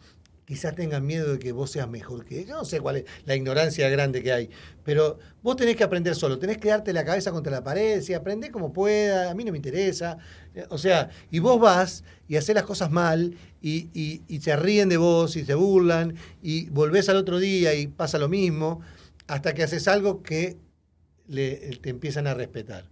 quizás 0.45 0.75
tengan 0.75 1.05
miedo 1.05 1.31
de 1.33 1.39
que 1.39 1.51
vos 1.53 1.71
seas 1.71 1.87
mejor 1.89 2.25
que 2.25 2.39
ellos. 2.39 2.57
No 2.57 2.65
sé 2.65 2.79
cuál 2.81 2.97
es 2.97 3.05
la 3.25 3.35
ignorancia 3.35 3.87
grande 3.89 4.21
que 4.21 4.33
hay, 4.33 4.49
pero 4.83 5.17
vos 5.41 5.55
tenés 5.55 5.75
que 5.77 5.83
aprender 5.83 6.13
solo, 6.15 6.39
tenés 6.39 6.57
que 6.57 6.67
darte 6.69 6.91
la 6.93 7.05
cabeza 7.05 7.31
contra 7.31 7.51
la 7.51 7.63
pared, 7.63 7.95
decir, 7.95 8.15
aprendé 8.15 8.51
como 8.51 8.73
pueda, 8.73 9.31
a 9.31 9.33
mí 9.35 9.43
no 9.45 9.51
me 9.51 9.57
interesa. 9.57 10.17
Eh, 10.53 10.65
O 10.69 10.77
sea, 10.77 11.09
y 11.29 11.39
vos 11.39 11.59
vas 11.59 12.03
y 12.27 12.35
haces 12.35 12.53
las 12.55 12.65
cosas 12.65 12.91
mal 12.91 13.35
y, 13.61 13.89
y- 13.93 14.23
y 14.27 14.41
se 14.41 14.55
ríen 14.55 14.89
de 14.89 14.97
vos 14.97 15.35
y 15.37 15.45
se 15.45 15.53
burlan 15.53 16.15
y 16.41 16.69
volvés 16.69 17.07
al 17.09 17.17
otro 17.17 17.39
día 17.39 17.73
y 17.75 17.87
pasa 17.87 18.17
lo 18.17 18.27
mismo 18.27 18.81
hasta 19.27 19.53
que 19.53 19.63
haces 19.63 19.87
algo 19.87 20.21
que 20.23 20.57
le- 21.27 21.77
te 21.81 21.89
empiezan 21.89 22.27
a 22.27 22.33
respetar. 22.33 22.85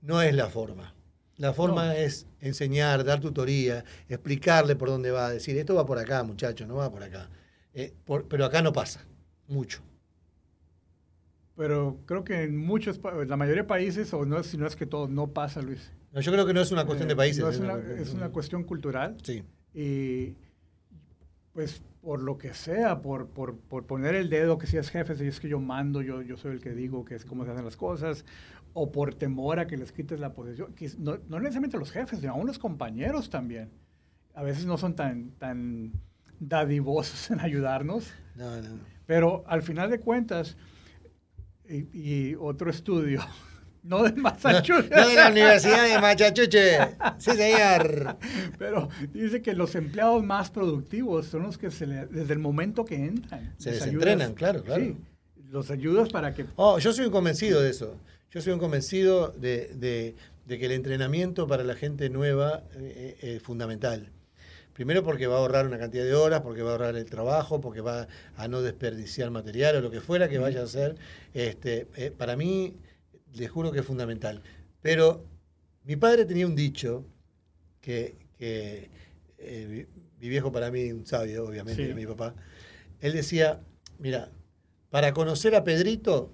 No 0.00 0.20
es 0.22 0.34
la 0.34 0.48
forma. 0.48 0.92
La 1.38 1.52
forma 1.54 1.86
No. 1.86 1.92
es 1.92 2.26
enseñar, 2.40 3.04
dar 3.04 3.20
tutoría, 3.20 3.84
explicarle 4.08 4.76
por 4.76 4.88
dónde 4.88 5.10
va, 5.10 5.30
decir, 5.30 5.56
esto 5.56 5.74
va 5.74 5.86
por 5.86 5.98
acá, 5.98 6.22
muchacho, 6.22 6.66
no 6.66 6.76
va 6.76 6.90
por 6.90 7.02
acá. 7.02 7.28
Eh, 7.74 7.94
por- 8.04 8.28
pero 8.28 8.44
acá 8.44 8.60
no 8.62 8.72
pasa, 8.72 9.04
mucho. 9.48 9.82
Pero 11.56 11.98
creo 12.06 12.24
que 12.24 12.42
en 12.44 12.56
muchos, 12.56 13.00
la 13.26 13.36
mayoría 13.36 13.62
de 13.62 13.68
países, 13.68 14.12
o 14.14 14.24
no, 14.24 14.38
es- 14.38 14.46
si 14.46 14.56
no 14.56 14.66
es 14.66 14.76
que 14.76 14.86
todo, 14.86 15.08
no 15.08 15.28
pasa, 15.28 15.60
Luis. 15.62 15.90
No, 16.12 16.20
yo 16.20 16.32
creo 16.32 16.46
que 16.46 16.54
no 16.54 16.60
es 16.60 16.70
una 16.72 16.84
cuestión 16.84 17.08
de 17.08 17.14
Eh, 17.14 17.16
países. 17.16 17.42
no 17.42 17.48
es, 17.50 17.58
una, 17.58 17.74
es 18.00 18.12
una 18.12 18.28
cuestión 18.30 18.64
cultural. 18.64 19.16
Sí, 19.22 19.42
Y 19.74 20.36
pues 21.54 21.82
por 22.02 22.20
lo 22.22 22.36
que 22.36 22.52
sea, 22.54 23.00
por, 23.00 23.28
por, 23.28 23.56
por 23.56 23.86
poner 23.86 24.14
el 24.14 24.28
dedo 24.28 24.58
que 24.58 24.66
si 24.66 24.76
es 24.76 24.90
jefe, 24.90 25.14
si 25.14 25.26
es 25.26 25.38
que 25.40 25.48
yo 25.48 25.60
mando, 25.60 26.02
yo, 26.02 26.20
yo 26.22 26.36
soy 26.36 26.52
el 26.52 26.60
que 26.60 26.72
digo 26.72 27.04
que 27.04 27.14
es 27.14 27.24
cómo 27.24 27.44
se 27.44 27.52
hacen 27.52 27.64
las 27.64 27.76
cosas, 27.76 28.24
o 28.74 28.90
por 28.90 29.14
temor 29.14 29.58
a 29.58 29.66
que 29.66 29.76
les 29.76 29.92
quites 29.92 30.18
la 30.20 30.32
posición. 30.32 30.74
que 30.74 30.90
No, 30.98 31.18
no 31.28 31.38
necesariamente 31.38 31.78
los 31.78 31.90
jefes, 31.90 32.20
sino 32.20 32.32
aún 32.32 32.46
los 32.46 32.58
compañeros 32.58 33.28
también. 33.30 33.70
A 34.34 34.42
veces 34.42 34.64
no 34.64 34.78
son 34.78 34.94
tan, 34.96 35.30
tan 35.38 35.92
dadivosos 36.40 37.30
en 37.30 37.40
ayudarnos, 37.40 38.12
no, 38.34 38.60
no. 38.62 38.78
pero 39.06 39.44
al 39.46 39.62
final 39.62 39.90
de 39.90 40.00
cuentas, 40.00 40.56
y, 41.68 41.86
y 42.30 42.34
otro 42.40 42.70
estudio, 42.70 43.20
no 43.82 44.02
de 44.04 44.12
Massachusetts, 44.20 44.90
No 44.90 45.06
de 45.08 45.14
la 45.14 45.28
Universidad 45.30 45.84
de 45.86 46.00
Machachuche. 46.00 46.78
Sí, 47.18 47.30
señor. 47.32 48.16
Pero 48.58 48.88
dice 49.12 49.42
que 49.42 49.54
los 49.54 49.74
empleados 49.74 50.24
más 50.24 50.50
productivos 50.50 51.26
son 51.26 51.42
los 51.42 51.58
que 51.58 51.70
se 51.70 51.86
le- 51.86 52.06
desde 52.06 52.32
el 52.32 52.38
momento 52.38 52.84
que 52.84 52.96
entran. 52.96 53.54
Se 53.58 53.72
les 53.72 53.86
entrenan, 53.86 54.32
claro, 54.34 54.62
claro. 54.62 54.82
Sí, 54.82 54.96
los 55.50 55.70
ayudas 55.70 56.08
para 56.08 56.32
que... 56.34 56.46
Oh, 56.56 56.78
yo 56.78 56.92
soy 56.94 57.04
un 57.06 57.12
convencido 57.12 57.60
de 57.60 57.70
eso. 57.70 57.96
Yo 58.32 58.40
soy 58.40 58.52
un 58.52 58.58
convencido 58.58 59.28
de, 59.28 59.68
de- 59.74 60.14
de 60.46 60.58
que 60.58 60.66
el 60.66 60.72
entrenamiento 60.72 61.46
para 61.46 61.62
la 61.62 61.74
gente 61.74 62.10
nueva 62.10 62.64
eh, 62.74 63.16
eh, 63.22 63.34
es 63.36 63.42
fundamental. 63.42 64.10
Primero 64.72 65.04
porque 65.04 65.26
va 65.26 65.36
a 65.36 65.38
ahorrar 65.38 65.66
una 65.66 65.78
cantidad 65.78 66.02
de 66.04 66.14
horas, 66.14 66.40
porque 66.40 66.62
va 66.62 66.70
a 66.70 66.72
ahorrar 66.72 66.96
el 66.96 67.04
trabajo, 67.04 67.60
porque 67.60 67.80
va 67.80 68.08
a 68.36 68.48
no 68.48 68.62
desperdiciar 68.62 69.30
material 69.30 69.76
o 69.76 69.80
lo 69.82 69.90
que 69.90 70.00
fuera 70.00 70.28
que 70.28 70.38
vaya 70.38 70.60
a 70.60 70.64
hacer. 70.64 70.96
Este, 71.34 71.86
eh, 71.96 72.10
para 72.10 72.34
mí, 72.36 72.76
les 73.34 73.50
juro 73.50 73.70
que 73.70 73.80
es 73.80 73.86
fundamental. 73.86 74.42
Pero 74.80 75.24
mi 75.84 75.94
padre 75.96 76.24
tenía 76.24 76.46
un 76.46 76.56
dicho 76.56 77.04
que, 77.80 78.16
que, 78.38 78.90
eh, 79.38 79.86
mi, 80.18 80.28
viejo 80.28 80.50
para 80.50 80.70
mí, 80.70 80.90
un 80.90 81.06
sabio, 81.06 81.44
obviamente, 81.46 81.82
Sí. 81.82 81.86
era 81.88 81.94
mi 81.94 82.06
papá. 82.06 82.34
Él 83.00 83.12
decía, 83.12 83.60
mira, 83.98 84.30
para 84.90 85.12
conocer 85.12 85.54
a 85.54 85.62
Pedrito 85.64 86.32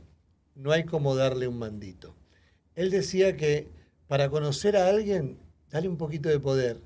no 0.59 0.73
hay 0.73 0.85
como 0.85 1.15
darle 1.15 1.49
un 1.49 1.59
mandito. 1.59 2.15
Él 2.75 2.91
decía 2.91 3.37
que 3.37 3.69
para 4.09 4.29
conocer 4.29 4.77
a 4.77 4.89
alguien, 4.89 5.39
dale 5.71 5.89
un 5.89 5.97
poquito 5.97 6.29
de 6.29 6.41
poder 6.41 6.79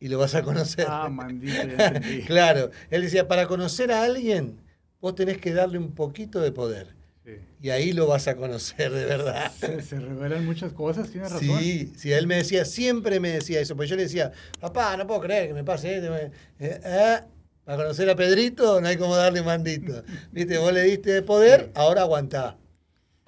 y 0.00 0.08
lo 0.08 0.18
vas 0.18 0.34
a 0.34 0.42
conocer. 0.42 0.86
Ah, 0.88 1.08
mandito, 1.08 1.54
claro, 2.26 2.70
él 2.90 3.02
decía, 3.02 3.28
para 3.28 3.46
conocer 3.46 3.92
a 3.92 4.02
alguien, 4.02 4.56
vos 5.00 5.14
tenés 5.14 5.38
que 5.38 5.52
darle 5.52 5.78
un 5.78 5.92
poquito 5.92 6.40
de 6.40 6.50
poder 6.52 7.00
Sí. 7.24 7.36
y 7.60 7.70
ahí 7.70 7.92
lo 7.92 8.08
vas 8.08 8.26
a 8.26 8.34
conocer 8.34 8.90
de 8.90 9.04
verdad. 9.04 9.52
Se, 9.52 9.80
se 9.82 10.00
revelan 10.00 10.44
muchas 10.44 10.72
cosas, 10.72 11.08
tienes 11.08 11.30
razón. 11.30 11.60
Sí, 11.60 11.92
sí, 11.96 12.12
él 12.12 12.26
me 12.26 12.34
decía, 12.34 12.64
siempre 12.64 13.20
me 13.20 13.28
decía 13.30 13.60
eso, 13.60 13.76
pues 13.76 13.88
yo 13.88 13.94
le 13.94 14.02
decía, 14.02 14.32
papá, 14.58 14.96
no 14.96 15.06
puedo 15.06 15.20
creer 15.20 15.46
que 15.46 15.54
me 15.54 15.62
pase 15.62 15.98
esto. 15.98 16.16
Eh, 16.16 16.32
eh, 16.58 17.18
para 17.64 17.78
conocer 17.84 18.10
a 18.10 18.16
Pedrito 18.16 18.80
no 18.80 18.88
hay 18.88 18.96
como 18.96 19.14
darle 19.14 19.38
un 19.38 19.46
mandito. 19.46 20.02
Viste, 20.32 20.58
vos 20.58 20.72
le 20.72 20.82
diste 20.82 21.22
poder, 21.22 21.70
ahora 21.76 22.00
aguantá. 22.02 22.56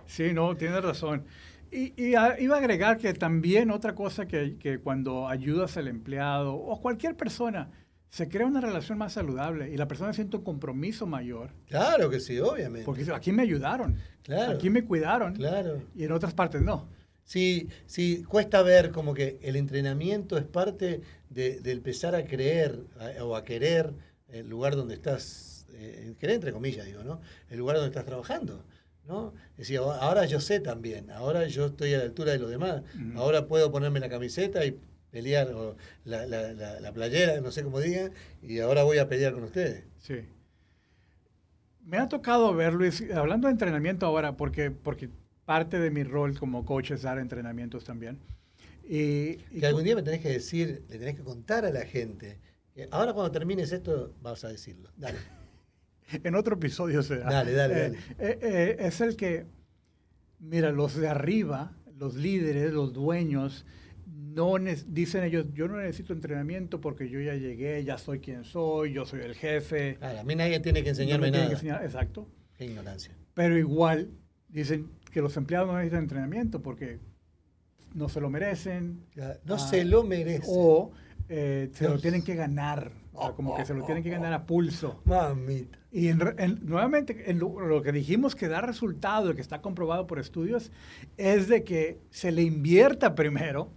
Sí, 0.06 0.32
no, 0.32 0.56
tienes 0.56 0.82
razón. 0.82 1.25
Y, 1.70 1.92
y 2.00 2.14
a- 2.14 2.38
iba 2.40 2.56
a 2.56 2.58
agregar 2.58 2.99
que 2.99 3.12
también 3.14 3.70
otra 3.70 3.94
cosa 3.94 4.26
que, 4.26 4.56
que 4.58 4.78
cuando 4.78 5.26
ayudas 5.28 5.76
al 5.76 5.88
empleado 5.88 6.54
o 6.54 6.80
cualquier 6.80 7.16
persona, 7.16 7.70
se 8.08 8.28
crea 8.28 8.46
una 8.46 8.61
relación 8.61 8.96
más 8.99 9.14
saludable 9.14 9.70
y 9.73 9.76
la 9.76 9.88
persona 9.88 10.12
siente 10.12 10.37
un 10.37 10.44
compromiso 10.44 11.04
mayor. 11.04 11.50
Claro 11.66 12.08
que 12.11 12.20
sí, 12.20 12.38
obviamente. 12.38 12.84
Porque 12.84 13.04
aquí 13.12 13.32
me 13.32 13.42
ayudaron, 13.42 13.96
Claro. 14.23 14.52
aquí 14.52 14.70
me 14.70 14.84
cuidaron 14.84 15.34
Claro. 15.34 15.82
y 15.96 16.04
en 16.04 16.12
otras 16.12 16.32
partes 16.32 16.62
no. 16.62 16.88
Sí, 17.25 17.68
sí, 17.87 18.23
cuesta 18.23 18.62
ver 18.62 18.92
como 18.92 19.14
que 19.14 19.40
el 19.42 19.56
entrenamiento 19.56 20.37
es 20.38 20.44
parte 20.44 21.00
de, 21.30 21.58
de 21.61 21.73
empezar 21.73 22.14
a 22.14 22.25
creer 22.25 22.78
a- 23.00 23.25
o 23.25 23.34
a 23.34 23.44
querer 23.44 23.92
el 24.28 24.49
lugar 24.49 24.76
donde 24.76 24.94
estás, 24.94 25.66
eh, 25.73 26.14
querer 26.20 26.37
entre 26.37 26.52
comillas, 26.52 26.87
digo, 26.87 27.02
¿no? 27.02 27.20
El 27.50 27.58
lugar 27.58 27.76
donde 27.76 27.88
estás 27.88 28.04
trabajando, 28.04 28.64
¿no? 29.06 29.32
Ahora 30.00 30.25
yo 30.26 30.40
sé 30.40 30.61
también, 30.61 31.11
ahora 31.11 31.46
yo 31.46 31.66
estoy 31.66 31.94
a 31.94 31.99
la 31.99 32.04
altura 32.04 32.32
de 32.32 32.38
los 32.38 32.50
demás, 32.50 32.82
ahora 33.16 33.46
puedo 33.46 33.70
ponerme 33.70 34.00
la 34.00 34.08
camiseta 34.08 34.64
y 34.64 34.78
pelear 35.11 35.52
o 35.52 35.76
la, 36.04 36.26
la- 36.26 36.52
la- 36.52 36.80
la 36.80 36.92
playera, 36.92 37.40
no 37.40 37.50
sé 37.52 37.62
cómo 37.62 37.80
digan, 37.80 38.12
y 38.42 38.58
ahora 38.61 38.82
voy 38.82 38.99
a 38.99 39.08
pelear 39.08 39.32
con 39.32 39.44
ustedes. 39.44 39.84
Sí. 40.00 40.16
Me 41.87 41.99
ha 41.99 42.08
tocado 42.08 42.54
ver, 42.54 42.73
Luis, 42.73 43.02
hablando 43.14 43.46
de 43.46 43.52
entrenamiento 43.52 44.06
ahora, 44.06 44.37
porque, 44.37 44.70
porque 44.70 45.11
parte 45.44 45.78
de 45.78 45.90
mi 45.90 46.02
rol 46.02 46.38
como 46.38 46.64
coach 46.64 46.92
es 46.92 47.02
dar 47.02 47.18
entrenamientos 47.18 47.84
también. 47.84 48.18
Y, 48.88 49.38
y 49.50 49.61
Que 49.61 49.66
algún 49.66 49.84
día 49.84 49.94
me 49.94 50.02
tenés 50.02 50.20
que 50.20 50.30
decir, 50.30 50.82
le 50.88 50.99
tenés 50.99 51.14
que 51.14 51.23
contar 51.23 51.64
a 51.66 51.70
la 51.70 51.84
gente. 51.84 52.38
que 52.75 52.88
ahora 52.90 53.12
cuando 53.12 53.30
termines 53.30 53.70
esto, 53.70 54.12
vas 54.23 54.44
a 54.44 54.49
decirlo. 54.49 54.90
Dale. 54.96 55.18
en 56.25 56.34
otro 56.34 56.56
episodio 56.56 57.02
será. 57.02 57.30
Dale, 57.30 57.52
dale, 57.52 57.75
Eh, 57.75 57.80
dale. 57.88 57.99
eh, 58.30 58.38
eh, 58.42 58.76
es 58.80 59.00
el 59.00 59.16
que, 59.16 59.46
mira, 60.38 60.70
los 60.73 60.96
de 60.96 61.08
arriba, 61.08 61.76
los 61.99 62.14
líderes, 62.14 62.73
los 62.73 62.92
dueños, 62.92 63.64
no 64.06 64.54
dicen 64.88 65.23
ellos, 65.25 65.46
yo 65.54 65.68
no 65.68 65.76
necesito 65.78 66.12
entrenamiento 66.12 66.80
porque 66.80 67.08
yo 67.08 67.20
ya 67.20 67.34
llegué, 67.34 67.84
ya 67.84 67.99
soy 67.99 68.18
quien 68.18 68.44
soy, 68.44 68.92
yo 68.92 69.06
soy 69.06 69.20
el 69.20 69.34
jefe. 69.34 69.96
Claro, 69.96 70.20
a 70.20 70.25
mí 70.25 70.34
nadie 70.34 70.58
tiene 70.61 70.82
que 70.82 70.90
enseñarme 70.90 71.30
nada. 71.30 71.49
que 71.49 71.54
enseñar- 71.54 71.84
exacto. 71.84 72.28
Qué 72.56 72.64
ignorancia. 72.66 73.12
Pero 73.34 73.56
igual 73.56 74.11
dicen 74.49 74.90
que 75.12 75.20
los 75.20 75.37
empleados 75.37 75.68
no 75.68 75.75
necesitan 75.75 76.02
entrenamiento 76.02 76.62
porque 76.62 76.99
no 77.94 78.08
se 78.08 78.20
lo 78.20 78.28
merecen. 78.28 79.04
No 79.44 79.54
Ah, 79.54 79.58
se 79.58 79.84
lo 79.84 80.02
merece. 80.02 80.46
O 80.49 80.90
eh, 81.28 81.70
se 81.73 81.88
lo 81.88 81.99
tienen 82.00 82.23
que 82.23 82.34
ganar. 82.34 82.92
O 83.14 83.23
sea, 83.26 83.33
como 83.33 83.56
que 83.56 83.64
se 83.64 83.75
lo 83.75 83.85
tienen 83.85 84.02
que 84.02 84.11
ganar 84.11 84.33
a 84.33 84.47
pulso. 84.47 85.00
Mamita. 85.04 85.78
Y 85.92 86.09
en 86.09 86.21
en- 86.38 86.61
nuevamente, 86.66 87.30
en 87.30 87.38
lo, 87.38 87.61
lo 87.61 87.83
que 87.83 87.92
dijimos 87.92 88.35
que 88.35 88.49
da 88.49 88.61
resultado 88.61 89.30
y 89.30 89.35
que 89.35 89.40
está 89.40 89.61
comprobado 89.62 90.06
por 90.06 90.18
estudios 90.18 90.73
es 91.16 91.49
de 91.49 91.62
que 91.64 92.00
se 92.11 92.33
le 92.33 92.42
invierta 92.42 93.14
primero, 93.14 93.71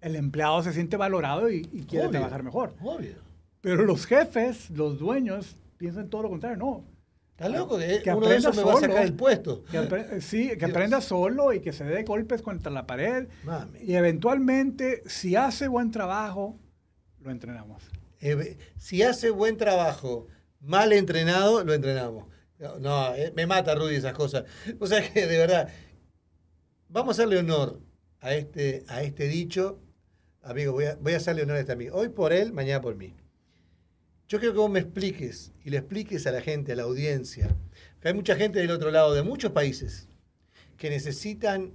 el 0.00 0.14
empleado 0.16 0.62
se 0.62 0.72
siente 0.72 0.96
valorado 0.96 1.50
y, 1.50 1.68
y 1.72 1.82
quiere 1.82 2.06
Obvio, 2.06 2.10
trabajar 2.18 2.42
mejor. 2.44 2.74
Obvio. 2.80 3.16
Pero 3.60 3.84
los 3.84 4.06
jefes, 4.06 4.70
los 4.70 4.98
dueños, 5.00 5.56
piensan 5.76 6.08
todo 6.08 6.22
lo 6.22 6.28
contrario. 6.30 6.56
No, 6.58 6.84
Está 7.32 7.48
loco 7.50 7.78
que, 7.78 8.00
Que 8.02 8.12
uno 8.12 8.26
de 8.28 8.36
esos 8.36 8.56
me 8.56 8.62
aprenda 8.62 8.64
va 8.64 8.78
a 8.78 8.80
sacar 8.80 8.96
solo. 8.96 9.06
el 9.08 9.14
puesto. 9.14 9.64
que, 9.70 9.78
apre- 9.78 10.20
sí, 10.20 10.48
que 10.48 10.56
Dios. 10.56 10.70
aprenda 10.70 11.00
solo 11.00 11.52
y 11.52 11.60
que 11.60 11.72
se 11.72 11.84
dé 11.84 12.02
golpes 12.02 12.42
contra 12.42 12.70
la 12.72 12.84
pared. 12.86 13.28
Mami. 13.44 13.78
Y 13.80 13.94
eventualmente, 13.94 15.02
si 15.06 15.36
hace 15.36 15.68
buen 15.68 15.90
trabajo, 15.92 16.56
lo 17.20 17.30
entrenamos. 17.30 17.82
Eh, 18.20 18.58
si 18.76 19.02
hace 19.02 19.30
buen 19.30 19.56
trabajo 19.56 20.26
mal 20.60 20.92
entrenado, 20.92 21.64
lo 21.64 21.74
entrenamos. 21.74 22.26
No, 22.80 23.14
eh, 23.14 23.32
me 23.36 23.46
mata 23.46 23.74
Rudy 23.74 23.96
esas 23.96 24.14
cosas. 24.14 24.44
O 24.80 24.86
sea 24.86 25.08
que 25.12 25.26
de 25.26 25.38
verdad, 25.38 25.68
vamos 26.88 27.18
a 27.18 27.22
hacerle 27.22 27.38
honor 27.38 27.80
a 28.20 28.34
este, 28.34 28.84
a 28.88 29.02
este 29.02 29.28
dicho. 29.28 29.80
Amigo, 30.42 30.72
voy 30.72 30.86
a, 30.86 30.96
voy 30.96 31.14
a 31.14 31.18
hacerle 31.18 31.42
honor 31.42 31.56
a 31.56 31.60
este 31.60 31.72
amigo. 31.72 31.96
Hoy 31.96 32.08
por 32.08 32.32
él, 32.32 32.52
mañana 32.52 32.80
por 32.80 32.96
mí. 32.96 33.14
Yo 34.28 34.38
quiero 34.38 34.52
que 34.52 34.60
vos 34.60 34.70
me 34.70 34.80
expliques 34.80 35.52
y 35.64 35.70
le 35.70 35.78
expliques 35.78 36.26
a 36.26 36.32
la 36.32 36.42
gente, 36.42 36.72
a 36.72 36.76
la 36.76 36.82
audiencia, 36.82 37.56
que 38.00 38.08
hay 38.08 38.14
mucha 38.14 38.36
gente 38.36 38.58
del 38.58 38.70
otro 38.70 38.90
lado, 38.90 39.14
de 39.14 39.22
muchos 39.22 39.52
países, 39.52 40.08
que 40.76 40.90
necesitan... 40.90 41.72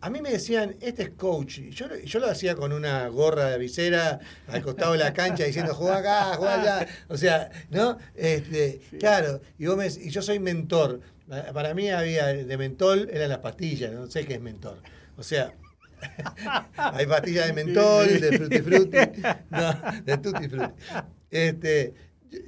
a- 0.00 0.10
mí 0.10 0.20
me 0.22 0.30
decían, 0.30 0.76
este 0.80 1.02
es 1.04 1.10
coach. 1.10 1.58
Y 1.58 1.70
yo, 1.70 1.86
yo 1.96 2.18
lo 2.20 2.26
hacía 2.30 2.54
con 2.54 2.72
una 2.72 3.06
gorra 3.08 3.50
de 3.50 3.58
visera 3.58 4.20
al 4.48 4.62
costado 4.62 4.92
de 4.92 4.98
la 4.98 5.12
cancha 5.12 5.44
diciendo, 5.44 5.74
juega 5.74 5.98
acá, 5.98 6.36
juega 6.36 6.60
allá. 6.60 6.86
O 7.08 7.16
sea, 7.16 7.50
¿no? 7.70 7.98
Este, 8.14 8.80
Claro, 8.98 9.40
y, 9.58 9.66
vos 9.66 9.76
me, 9.76 9.86
y 9.86 10.10
yo 10.10 10.22
soy 10.22 10.38
mentor. 10.38 11.00
Pa- 11.28 11.52
Para 11.52 11.74
mí 11.74 11.88
había 11.90 12.26
de 12.26 12.56
mentol, 12.56 13.08
eran 13.12 13.28
las 13.28 13.38
pastillas, 13.38 13.92
no 13.92 14.10
sé 14.10 14.24
qué 14.26 14.34
es 14.34 14.40
mentor. 14.40 14.78
O 15.16 15.22
sea, 15.22 15.52
hay 16.76 17.06
pastillas 17.06 17.46
de 17.46 17.52
mentol, 17.52 18.06
de 18.20 18.38
no, 19.50 20.02
de 20.04 20.18
tutti 20.18 20.48
frutti. 20.48 20.74
Este, 21.30 21.94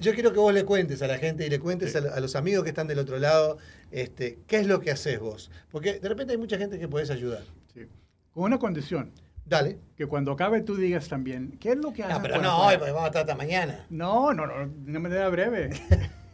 yo- 0.00 0.14
quiero 0.14 0.32
que 0.32 0.38
vos 0.38 0.52
le 0.54 0.64
cuentes 0.64 1.02
a 1.02 1.06
la 1.06 1.18
gente 1.18 1.46
y 1.46 1.50
le 1.50 1.58
cuentes 1.60 1.94
a, 1.96 2.00
lo- 2.00 2.12
a 2.14 2.20
los 2.20 2.36
amigos 2.36 2.64
que 2.64 2.70
están 2.70 2.86
del 2.86 2.98
otro 2.98 3.18
lado, 3.18 3.58
este, 3.90 4.38
qué 4.46 4.58
es 4.58 4.66
lo 4.66 4.80
que 4.80 4.90
haces 4.90 5.18
vos. 5.20 5.50
Porque 5.70 5.98
de 6.00 6.08
repente 6.08 6.32
hay 6.32 6.38
mucha 6.38 6.58
gente 6.58 6.78
que 6.78 6.88
podés 6.88 7.10
ayudar. 7.10 7.42
Sí. 7.72 7.86
Con 8.32 8.44
una 8.44 8.58
condición, 8.58 9.12
Dale. 9.46 9.78
que 9.96 10.06
cuando 10.06 10.32
acabe 10.32 10.60
tú 10.62 10.76
digas 10.76 11.08
también, 11.08 11.56
¿qué 11.60 11.70
es 11.72 11.76
lo 11.76 11.92
que 11.92 12.02
haces? 12.02 12.16
No, 12.16 12.22
pero 12.22 12.40
no 12.40 12.66
hoy, 12.66 12.76
porque 12.76 12.92
vamos 12.92 13.04
a 13.04 13.06
estar 13.08 13.22
hasta 13.22 13.34
mañana. 13.34 13.86
No, 13.90 14.32
no, 14.34 14.46
no, 14.46 14.54
de 14.68 14.90
una 14.90 15.00
manera 15.00 15.28
breve. 15.28 15.70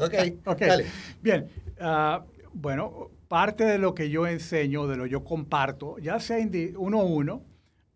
Ok, 0.00 0.14
Ok, 0.46 0.60
dale. 0.60 0.84
bien. 1.22 1.48
ah, 1.80 2.24
bueno, 2.52 3.10
parte 3.28 3.64
de 3.64 3.78
lo 3.78 3.94
que 3.94 4.10
yo 4.10 4.26
enseño, 4.26 4.86
de 4.86 4.96
lo 4.96 5.04
que 5.04 5.10
yo 5.10 5.24
comparto, 5.24 5.96
ya 5.98 6.20
sea 6.20 6.36
uno 6.76 7.00
a 7.00 7.04
uno 7.04 7.42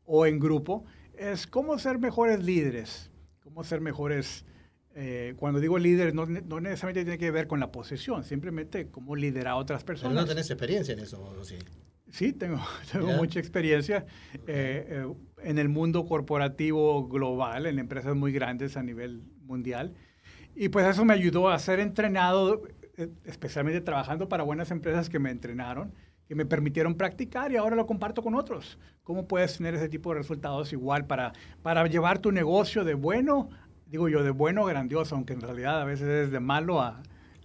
o 0.07 0.25
en 0.25 0.38
grupo, 0.38 0.85
es 1.18 1.46
cómo 1.46 1.79
ser 1.79 1.99
mejores 1.99 2.42
líderes, 2.42 3.11
cómo 3.42 3.62
ser 3.64 3.81
mejores... 3.83 4.44
eh, 4.96 5.35
cuando 5.37 5.61
digo 5.61 5.78
líderes, 5.78 6.14
no, 6.14 6.26
no 6.26 6.61
necesariamente 6.61 7.04
tiene 7.04 7.18
que 7.18 7.30
ver 7.30 7.46
con 7.46 7.61
la 7.61 7.70
posición, 7.70 8.24
simplemente 8.24 8.88
cómo 8.90 9.14
liderar 9.14 9.52
a 9.52 9.56
otras 9.56 9.85
Pero 9.85 9.94
personas. 9.94 10.16
no 10.16 10.26
tenés 10.26 10.50
experiencia 10.50 10.94
en 10.94 11.00
eso, 11.00 11.18
vos, 11.20 11.46
sí. 11.46 11.56
Sí, 12.11 12.32
tengo, 12.32 12.61
tengo 12.92 13.09
mucha 13.12 13.38
experiencia 13.38 14.06
eh, 14.46 14.87
eh, 14.88 15.06
en 15.42 15.59
el 15.59 15.68
mundo 15.68 16.06
corporativo 16.06 17.06
global, 17.09 17.66
en 17.66 17.78
empresas 17.78 18.16
muy 18.16 18.32
grandes 18.32 18.76
a 18.76 18.82
nivel 18.82 19.22
mundial. 19.44 19.92
Y 20.54 20.70
pues 20.70 20.87
eso 20.87 21.04
me 21.04 21.12
ayudó 21.12 21.50
a 21.50 21.59
ser 21.59 21.80
entrenado, 21.80 22.62
eh, 22.96 23.11
especialmente 23.24 23.82
trabajando 23.82 24.28
para 24.28 24.44
buenas 24.44 24.70
empresas 24.70 25.11
que 25.11 25.18
me 25.18 25.30
entrenaron, 25.30 25.92
que 26.26 26.35
me 26.35 26.46
permitieron 26.46 26.94
practicar 26.94 27.52
y 27.52 27.56
ahora 27.56 27.76
lo 27.76 27.87
comparto 27.87 28.22
con 28.22 28.35
otros. 28.35 28.78
¿Cómo 29.02 29.28
puedes 29.28 29.59
tener 29.59 29.74
ese 29.74 29.88
tipo 29.88 30.11
de 30.12 30.18
resultados 30.18 30.72
igual 30.72 31.06
para, 31.06 31.32
para 31.62 31.87
llevar 31.87 32.18
tu 32.18 32.32
negocio 32.32 32.85
de 32.85 32.94
bueno, 32.94 33.50
digo 33.87 34.09
yo, 34.09 34.22
de 34.22 34.31
bueno 34.31 34.66
a 34.66 34.70
grandioso, 34.70 35.14
aunque 35.14 35.33
en 35.33 35.40
realidad 35.40 35.81
a 35.81 35.85
veces 35.85 36.09
es 36.27 36.31
de 36.31 36.40
malo 36.40 36.81
a, 36.81 37.03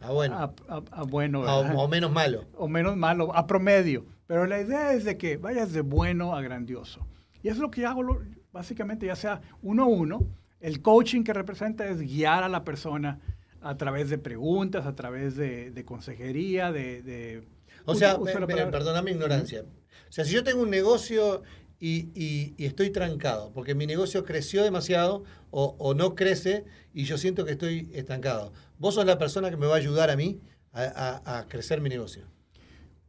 bueno. 0.10 0.36
a, 0.38 0.44
a- 0.74 0.84
a 0.92 1.04
bueno. 1.04 1.42
O, 1.42 1.88
menos 1.88 2.12
malo. 2.12 2.46
o 2.58 2.68
menos 2.68 2.98
malo, 2.98 3.36
a 3.36 3.48
promedio. 3.48 4.06
Pero 4.28 4.46
la 4.48 4.62
idea 4.62 4.94
es 4.94 5.04
de 5.04 5.18
que 5.18 5.38
vayas 5.38 5.74
de 5.74 5.82
bueno 5.82 6.36
a 6.36 6.42
grandioso. 6.42 7.06
Y 7.44 7.48
eso 7.50 7.56
es 7.56 7.62
lo 7.62 7.72
que 7.72 7.86
hago 7.86 8.02
lo- 8.04 8.22
básicamente, 8.52 9.06
ya 9.06 9.16
sea 9.16 9.42
uno 9.62 9.84
a 9.84 9.88
uno. 9.88 10.26
El 10.60 10.82
coaching 10.82 11.24
que 11.24 11.34
representa 11.34 11.88
es 11.88 12.00
guiar 12.00 12.44
a 12.44 12.50
la 12.50 12.64
persona 12.64 13.20
a 13.62 13.78
través 13.78 14.10
de 14.10 14.18
preguntas, 14.18 14.86
a 14.86 14.96
través 14.96 15.36
de, 15.36 15.72
de 15.72 15.86
consejería, 15.86 16.72
de... 16.72 17.02
de- 17.02 17.44
O 17.86 17.96
sea, 17.96 18.16
uso 18.16 18.26
me- 18.26 18.34
la 18.34 18.40
me- 18.42 18.48
palabra. 18.48 18.72
perdona 18.72 19.02
mi 19.02 19.12
ignorancia. 19.12 19.62
O 19.64 20.12
sea, 20.14 20.26
si 20.26 20.34
yo 20.34 20.44
tengo 20.44 20.62
un 20.62 20.70
negocio 20.70 21.42
y, 21.82 22.10
y- 22.16 22.54
y 22.58 22.66
estoy 22.66 22.92
trancado, 22.92 23.52
porque 23.54 23.76
mi 23.76 23.86
negocio 23.88 24.24
creció 24.24 24.64
demasiado 24.64 25.24
o, 25.50 25.76
o 25.80 25.94
no 25.94 26.16
crece 26.16 26.64
y 26.94 27.04
yo 27.04 27.18
siento 27.18 27.44
que 27.44 27.52
estoy 27.52 27.90
estancado, 27.92 28.54
vos 28.80 28.96
sos 28.96 29.06
la 29.06 29.18
persona 29.18 29.50
que 29.50 29.58
me 29.58 29.66
va 29.68 29.74
a 29.74 29.78
ayudar 29.78 30.10
a 30.10 30.16
mí 30.16 30.40
a, 30.72 30.84
a- 31.26 31.40
a 31.40 31.48
crecer 31.50 31.82
mi 31.82 31.90
negocio. 31.90 32.24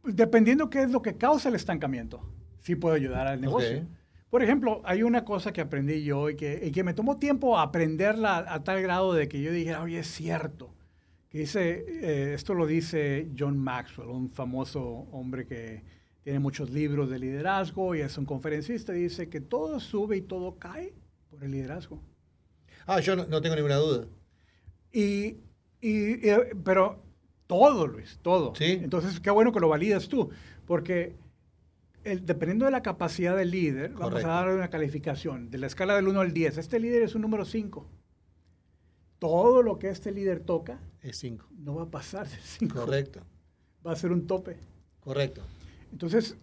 Dependiendo 0.05 0.69
qué 0.69 0.83
es 0.83 0.91
lo 0.91 1.01
que 1.03 1.17
causa 1.17 1.49
el 1.49 1.55
estancamiento, 1.55 2.21
sí 2.61 2.75
puedo 2.75 2.95
ayudar 2.95 3.27
al 3.29 3.41
negocio. 3.41 3.79
Ok. 3.79 3.85
Por 4.31 4.43
ejemplo, 4.43 4.81
hay 4.85 5.03
una 5.03 5.25
cosa 5.27 5.53
que 5.53 5.61
aprendí 5.61 6.03
yo 6.03 6.31
y 6.31 6.37
que, 6.37 6.61
y 6.65 6.73
que 6.73 6.83
me 6.83 6.95
tomó 6.95 7.19
tiempo 7.19 7.59
aprenderla 7.59 8.39
a 8.49 8.65
tal 8.65 8.81
grado 8.81 9.13
de 9.13 9.29
que 9.29 9.43
yo 9.43 9.53
dije, 9.53 9.77
oye, 9.77 9.99
es 9.99 10.07
cierto. 10.07 10.75
Que 11.29 11.41
dice, 11.41 11.85
eh, 11.89 12.33
esto 12.35 12.55
lo 12.55 12.67
dice 12.67 13.29
John 13.39 13.59
Maxwell, 13.59 14.09
un 14.09 14.31
famoso 14.31 14.83
hombre 15.13 15.47
que 15.47 15.83
tiene 16.23 16.39
muchos 16.39 16.71
libros 16.71 17.11
de 17.11 17.19
liderazgo 17.19 17.95
y 17.95 18.01
es 18.01 18.17
un 18.19 18.25
conferencista. 18.27 18.93
Dice 18.93 19.29
que 19.29 19.41
todo 19.41 19.81
sube 19.81 20.17
y 20.17 20.23
todo 20.23 20.57
cae 20.59 20.95
por 21.31 21.43
el 21.45 21.51
liderazgo. 21.51 22.01
Ah, 22.87 23.01
yo 23.01 23.17
no, 23.17 23.27
no 23.27 23.41
tengo 23.43 23.57
ninguna 23.57 23.77
duda. 23.77 24.07
Y, 24.93 25.37
y- 25.81 26.17
pero 26.65 27.03
todo, 27.47 27.87
Luis, 27.87 28.19
todo. 28.23 28.55
Sí. 28.55 28.79
Entonces, 28.83 29.19
qué 29.21 29.31
bueno 29.31 29.53
que 29.53 29.61
lo 29.61 29.69
validas 29.69 30.09
tú, 30.09 30.31
porque 30.67 31.15
el- 32.05 32.25
dependiendo 32.27 32.65
de 32.67 32.71
la 32.73 32.83
capacidad 32.83 33.37
del 33.37 33.51
líder, 33.51 33.91
vamos 33.93 34.11
Correcto. 34.11 34.31
a 34.31 34.35
darle 34.35 34.55
una 34.55 34.71
calificación 34.71 35.51
de 35.51 35.59
la 35.59 35.67
escala 35.67 35.95
del 35.97 36.09
1 36.09 36.21
al 36.21 36.33
10. 36.33 36.59
Este 36.59 36.79
líder 36.81 37.03
es 37.03 37.15
un 37.15 37.23
número 37.23 37.45
5. 37.45 37.87
Todo 39.19 39.63
lo 39.63 39.79
que 39.79 39.89
este 39.89 40.11
líder 40.11 40.41
toca 40.41 40.81
Es 41.01 41.19
5. 41.19 41.47
no 41.59 41.77
va 41.77 41.85
a 41.85 41.91
pasar 41.91 42.29
de 42.29 42.37
5. 42.43 42.75
Correcto, 42.75 43.21
Va 43.87 43.93
a 43.93 43.97
ser 43.97 44.13
un 44.13 44.27
tope. 44.27 44.57
correcto. 45.01 45.43
Entonces, 45.93 46.37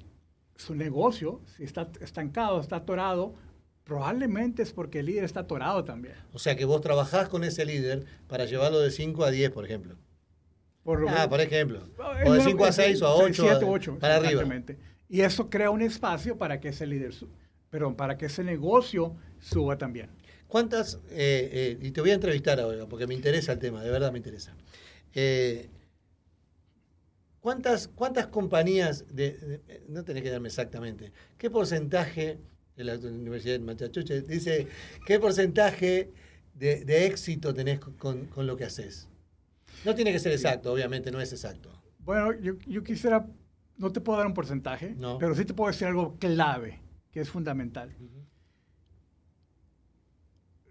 su 0.55 0.75
negocio, 0.75 1.41
si 1.57 1.63
está 1.63 1.89
estancado, 2.01 2.62
está 2.62 2.77
atorado, 2.77 3.33
probablemente 3.83 4.62
es 4.62 4.71
porque 4.71 4.99
el 4.99 5.07
líder 5.07 5.23
está 5.23 5.41
atorado 5.41 5.83
también. 5.83 6.15
O 6.33 6.39
sea 6.39 6.55
que 6.55 6.65
vos 6.65 6.81
trabajás 6.81 7.27
con 7.29 7.43
ese 7.43 7.65
líder 7.65 8.05
para 8.27 8.45
llevarlo 8.45 8.79
de 8.79 8.91
5 8.91 9.23
a 9.23 9.31
10, 9.31 9.49
por 9.51 9.65
ejemplo. 9.65 9.95
Por 10.83 11.01
lo 11.01 11.09
Ah, 11.09 11.13
menos- 11.13 11.27
por 11.27 11.41
ejemplo. 11.41 11.79
Eh, 11.88 12.23
O 12.27 12.31
de 12.33 12.39
no, 12.39 12.45
5 12.45 12.65
a 12.65 12.69
eh, 12.69 12.73
6 12.73 13.01
o 13.01 13.07
a 13.07 13.17
seis, 13.17 13.39
8. 13.39 13.43
siete, 13.49 13.65
ocho, 13.65 13.99
para 13.99 14.15
arriba. 14.17 14.43
Y 15.07 15.21
eso 15.21 15.49
crea 15.49 15.71
un 15.71 15.81
espacio 15.81 16.38
para 16.38 16.59
que 16.59 16.69
ese 16.69 16.85
líder, 16.85 17.13
perdón, 17.69 17.95
para 17.95 18.17
que 18.17 18.27
ese 18.27 18.43
negocio 18.43 19.15
suba 19.39 19.77
también. 19.77 20.09
¿Cuántas, 20.47 20.95
eh, 21.09 21.49
eh, 21.51 21.77
y 21.81 21.91
te 21.91 22.01
voy 22.01 22.12
a 22.12 22.15
entrevistar 22.15 22.59
ahora, 22.59 22.88
porque 22.88 23.07
me 23.07 23.13
interesa 23.15 23.53
el 23.53 23.59
tema, 23.59 23.83
de 23.83 23.89
verdad 23.91 24.12
me 24.12 24.17
interesa. 24.19 24.55
Eh, 25.13 25.69
¿cuántas, 27.41 27.88
¿Cuántas 27.88 28.28
compañías, 28.28 29.06
de, 29.13 29.34
de- 29.34 29.84
no 29.88 30.04
tenés 30.04 30.23
que 30.23 30.30
darme 30.32 30.47
exactamente, 30.49 31.12
qué 31.38 31.49
porcentaje 31.49 32.39
de 32.75 32.84
la 32.84 32.95
Universidad 32.97 33.54
de 33.54 33.60
Massachusetts, 33.65 34.28
dice, 34.28 34.67
¿qué 35.06 35.19
porcentaje 35.19 36.12
de, 36.54 36.86
de 36.86 37.06
éxito 37.08 37.54
tenés 37.54 37.80
con, 37.80 38.25
con 38.28 38.47
lo 38.47 38.56
que 38.56 38.65
haces? 38.65 39.08
No 39.86 39.95
tiene 39.95 40.12
que 40.12 40.19
ser 40.19 40.32
exacto, 40.32 40.71
obviamente 40.73 41.12
no 41.12 41.19
es 41.21 41.32
exacto. 41.34 41.71
Bueno, 41.99 42.34
yo, 42.39 42.54
yo 42.67 42.84
quisiera, 42.84 43.25
no 43.78 43.91
te 43.91 44.02
puedo 44.02 44.17
dar 44.17 44.28
un 44.28 44.34
porcentaje, 44.34 44.95
No. 44.97 45.17
pero 45.19 45.36
sí 45.36 45.45
te 45.45 45.54
puedo 45.54 45.71
decir 45.71 45.88
algo 45.88 46.15
clave, 46.19 46.80
que 47.12 47.21
es 47.21 47.30
fundamental. 47.30 47.93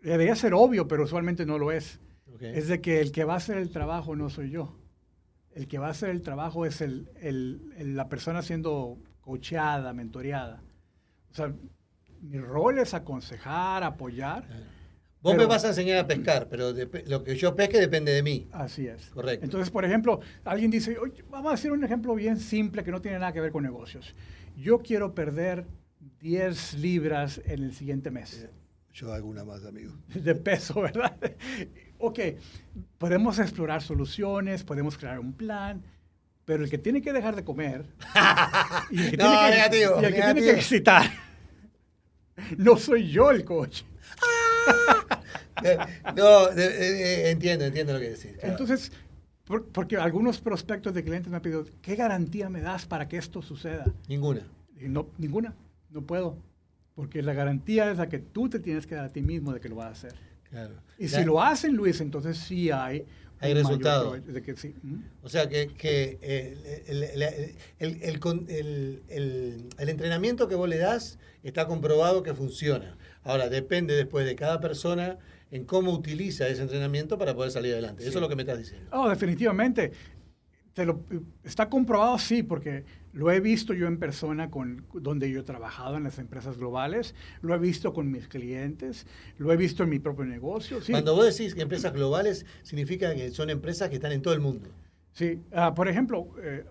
Debería 0.02 0.34
ser 0.36 0.54
obvio, 0.54 0.86
pero 0.88 1.04
usualmente 1.04 1.44
no 1.44 1.58
lo 1.58 1.72
es. 1.72 2.00
Es 2.40 2.68
de 2.68 2.80
que 2.80 3.00
el 3.00 3.10
que 3.12 3.24
va 3.24 3.34
a 3.34 3.38
hacer 3.38 3.58
el 3.58 3.70
trabajo 3.70 4.14
no 4.14 4.30
soy 4.30 4.50
yo. 4.50 4.77
El 5.58 5.66
que 5.66 5.78
va 5.78 5.88
a 5.88 5.90
hacer 5.90 6.10
el 6.10 6.22
trabajo 6.22 6.64
es 6.66 6.80
el, 6.80 7.10
el- 7.20 7.72
el- 7.76 7.96
la 7.96 8.08
persona 8.08 8.42
siendo 8.42 8.96
coacheada, 9.20 9.92
mentoreada. 9.92 10.62
O 11.32 11.34
sea, 11.34 11.52
mi 12.22 12.38
rol 12.38 12.78
es 12.78 12.94
aconsejar, 12.94 13.82
apoyar. 13.82 14.46
Vos 15.20 15.32
me 15.32 15.38
pero- 15.38 15.48
vas 15.48 15.64
a 15.64 15.68
enseñar 15.70 15.98
a 15.98 16.06
pescar, 16.06 16.46
pero 16.48 16.72
dep- 16.72 17.04
lo 17.08 17.24
que 17.24 17.34
yo 17.34 17.56
pesque 17.56 17.80
depende 17.80 18.12
de 18.12 18.22
mí. 18.22 18.46
Así 18.52 18.86
es. 18.86 19.10
Correcto. 19.10 19.44
Entonces, 19.44 19.68
por 19.70 19.84
ejemplo, 19.84 20.20
alguien 20.44 20.70
dice, 20.70 20.96
"Oye, 20.96 21.24
vamos 21.28 21.50
a 21.50 21.54
hacer 21.54 21.72
un 21.72 21.82
ejemplo 21.82 22.14
bien 22.14 22.36
simple 22.38 22.84
que 22.84 22.92
no 22.92 23.00
tiene 23.02 23.18
nada 23.18 23.32
que 23.32 23.40
ver 23.40 23.50
con 23.50 23.64
negocios. 23.64 24.14
Yo 24.56 24.78
quiero 24.78 25.12
perder 25.12 25.66
10 26.20 26.74
libras 26.74 27.40
en 27.44 27.64
el 27.64 27.74
siguiente 27.74 28.12
mes 28.12 28.48
Yo 28.92 29.12
alguna 29.12 29.44
más, 29.44 29.64
amigo. 29.66 29.92
de 30.14 30.34
peso, 30.36 30.80
¿verdad? 30.80 31.16
Ok, 31.98 32.18
podemos 32.98 33.38
explorar 33.38 33.82
soluciones, 33.82 34.64
podemos 34.64 34.96
crear 34.96 35.18
un 35.18 35.32
plan, 35.32 35.82
pero 36.44 36.64
el 36.64 36.70
que 36.70 36.78
tiene 36.78 37.02
que 37.02 37.12
dejar 37.12 37.36
de 37.36 37.44
comer 37.44 37.84
y 38.90 39.00
el 39.02 39.10
que, 39.10 39.16
No, 39.16 39.24
tiene, 39.30 39.44
que, 39.44 39.50
negativo, 39.56 40.00
y 40.00 40.04
el 40.04 40.10
que 40.14 40.20
tiene 40.22 40.34
que 40.34 40.40
negativo. 40.40 40.50
excitar, 40.56 41.10
no 42.58 42.76
soy 42.76 43.08
yo 43.10 43.30
el 43.30 43.44
coach. 43.44 43.82
Eh, 45.64 45.76
No, 46.16 46.48
entiendo, 46.56 47.64
entiendo 47.64 47.92
lo 47.94 47.98
que 48.00 48.10
decís. 48.10 48.32
claro. 48.38 48.48
Entonces, 48.50 48.92
por- 49.44 49.66
porque 49.66 49.96
algunos 49.96 50.40
prospectos 50.40 50.94
de 50.94 51.02
clientes 51.02 51.28
me 51.30 51.36
han 51.36 51.42
pedido, 51.42 51.64
¿qué 51.82 51.96
garantía 51.96 52.48
me 52.48 52.60
das 52.60 52.86
para 52.86 53.08
que 53.08 53.16
esto 53.16 53.42
suceda? 53.42 53.84
Ninguna. 54.08 54.42
No, 54.80 55.08
ninguna, 55.18 55.54
no 55.90 56.02
puedo. 56.02 56.36
Porque 56.94 57.22
la 57.22 57.32
garantía 57.32 57.90
es 57.90 57.98
la 57.98 58.08
que 58.08 58.18
tú 58.18 58.48
te 58.48 58.58
tienes 58.60 58.86
que 58.86 58.94
dar 58.94 59.06
a 59.06 59.08
ti 59.12 59.20
mismo 59.22 59.52
de 59.52 59.60
que 59.60 59.68
lo 59.68 59.76
vas 59.76 59.86
a 59.86 59.90
hacer. 59.90 60.14
Claro. 60.50 60.74
Y 60.98 61.08
si 61.08 61.24
lo 61.24 61.42
hacen, 61.42 61.74
Luis, 61.74 62.00
entonces 62.00 62.38
sí 62.38 62.70
hay... 62.70 63.04
Hay 63.40 63.52
un 63.52 63.58
mayor 63.58 63.68
resultado. 63.68 64.10
provecho 64.10 64.32
De 64.32 64.42
que 64.42 64.56
sí. 64.56 64.74
¿Mm? 64.82 64.96
O 65.22 65.28
sea 65.28 65.48
que, 65.48 65.68
que, 65.68 66.18
eh, 66.20 67.54
el, 67.78 69.88
entrenamiento 69.88 70.48
que 70.48 70.56
vos 70.56 70.68
le 70.68 70.78
das 70.78 71.20
está 71.44 71.68
comprobado 71.68 72.24
que 72.24 72.34
funciona. 72.34 72.98
Ahora, 73.22 73.48
depende 73.48 73.94
después 73.94 74.26
de 74.26 74.34
cada 74.34 74.60
persona 74.60 75.18
en 75.50 75.64
cómo 75.64 75.92
utiliza 75.92 76.48
ese 76.48 76.62
entrenamiento 76.62 77.16
para 77.16 77.34
poder 77.34 77.52
salir 77.52 77.72
adelante. 77.72 78.02
Eso 78.02 78.18
es 78.18 78.20
lo 78.20 78.28
que 78.28 78.36
me 78.36 78.42
estás 78.42 78.58
diciendo. 78.58 78.88
Oh, 78.92 79.08
definitivamente. 79.08 79.92
Te 80.74 80.84
lo, 80.84 81.04
está 81.44 81.68
comprobado, 81.68 82.18
sí, 82.18 82.42
porque 82.42 82.84
lo 83.12 83.30
he 83.30 83.40
visto 83.40 83.72
yo 83.74 83.86
en 83.86 83.98
persona 83.98 84.50
con 84.50 84.84
donde 84.92 85.30
yo 85.30 85.40
he 85.40 85.42
trabajado 85.42 85.96
en 85.96 86.04
las 86.04 86.18
empresas 86.18 86.58
globales, 86.58 87.14
lo 87.40 87.54
he 87.54 87.58
visto 87.58 87.92
con 87.92 88.10
mis 88.10 88.28
clientes, 88.28 89.06
lo 89.38 89.52
he 89.52 89.56
visto 89.56 89.82
en 89.82 89.88
mi 89.90 89.98
propio 89.98 90.24
negocio. 90.24 90.80
Sí, 90.82 90.92
Cuando 90.92 91.14
vos 91.14 91.24
decís 91.36 91.54
que 91.54 91.62
empresas 91.62 91.92
globales, 91.92 92.46
significa 92.62 93.14
que 93.14 93.30
son 93.30 93.50
empresas 93.50 93.88
que 93.88 93.96
están 93.96 94.12
en 94.12 94.22
todo 94.22 94.34
el 94.34 94.40
mundo. 94.40 94.68
sí. 95.12 95.40
Ah, 95.52 95.74
por 95.74 95.88
ejemplo, 95.88 96.28
eh, 96.42 96.64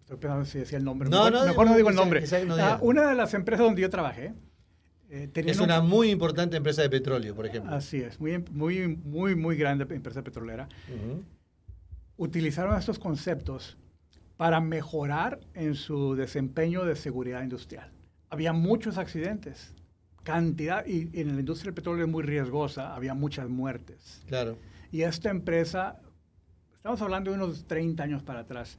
estoy 0.00 0.16
pensando 0.16 0.44
si 0.46 0.58
decía 0.58 0.78
el 0.78 0.84
nombre. 0.84 1.08
No, 1.10 1.24
mejor 1.24 1.32
no, 1.32 1.46
mejor 1.46 1.64
no, 1.66 1.70
no, 1.72 1.76
digo 1.76 1.90
el 1.90 1.96
nombre. 1.96 2.24
no 2.46 2.54
Ah, 2.56 2.78
una 2.80 3.08
de 3.08 3.14
las 3.14 3.34
empresas 3.34 3.66
donde 3.66 3.82
yo 3.82 3.90
trabajé 3.90 4.32
eh, 5.10 5.30
Es 5.34 5.58
un- 5.58 5.64
una 5.64 5.80
muy 5.80 6.10
importante 6.10 6.56
empresa 6.56 6.82
de 6.82 6.90
petróleo, 6.90 7.34
por 7.34 7.46
ejemplo. 7.46 7.72
Así 7.74 7.98
es, 8.00 8.20
muy, 8.20 8.38
muy, 8.52 8.88
muy, 8.88 9.34
muy 9.36 9.56
grande 9.56 9.86
empresa 9.94 10.22
petrolera. 10.22 10.68
Utilizaron 12.16 12.76
estos 12.78 12.98
conceptos 12.98 13.76
para 14.38 14.60
mejorar 14.60 15.40
en 15.52 15.74
su 15.74 16.14
desempeño 16.14 16.84
de 16.86 16.96
seguridad 16.96 17.42
industrial. 17.42 17.90
Había 18.30 18.52
muchos 18.54 18.96
accidentes, 18.96 19.74
cantidad, 20.22 20.86
y, 20.86 21.10
y 21.12 21.20
en 21.20 21.34
la 21.34 21.40
industria 21.40 21.66
del 21.70 21.74
petróleo 21.74 22.04
es 22.06 22.10
muy 22.10 22.22
riesgosa, 22.22 22.94
había 22.94 23.12
muchas 23.14 23.48
muertes. 23.48 24.22
Claro. 24.26 24.56
Y 24.92 25.02
esta 25.02 25.28
empresa, 25.30 26.00
estamos 26.76 27.02
hablando 27.02 27.30
de 27.32 27.36
unos 27.36 27.66
30 27.66 28.02
años 28.02 28.22
para 28.22 28.40
atrás, 28.40 28.78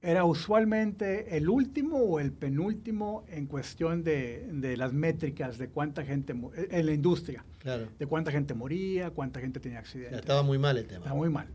era 0.00 0.24
usualmente 0.24 1.36
el 1.36 1.48
último 1.48 1.98
o 1.98 2.18
el 2.20 2.32
penúltimo 2.32 3.24
en 3.28 3.46
cuestión 3.46 4.02
de, 4.04 4.46
de 4.52 4.76
las 4.76 4.92
métricas 4.92 5.58
de 5.58 5.68
cuánta 5.68 6.04
gente, 6.04 6.34
en 6.70 6.86
la 6.86 6.92
industria, 6.92 7.44
Claro. 7.58 7.88
de 7.98 8.06
cuánta 8.06 8.30
gente 8.30 8.54
moría, 8.54 9.10
cuánta 9.10 9.40
gente 9.40 9.60
tenía 9.60 9.78
accidentes. 9.80 10.18
estaba 10.20 10.42
muy 10.42 10.58
mal 10.58 10.78
el 10.78 10.86
tema. 10.86 11.00
Está 11.00 11.14
muy 11.14 11.28
mal. 11.28 11.48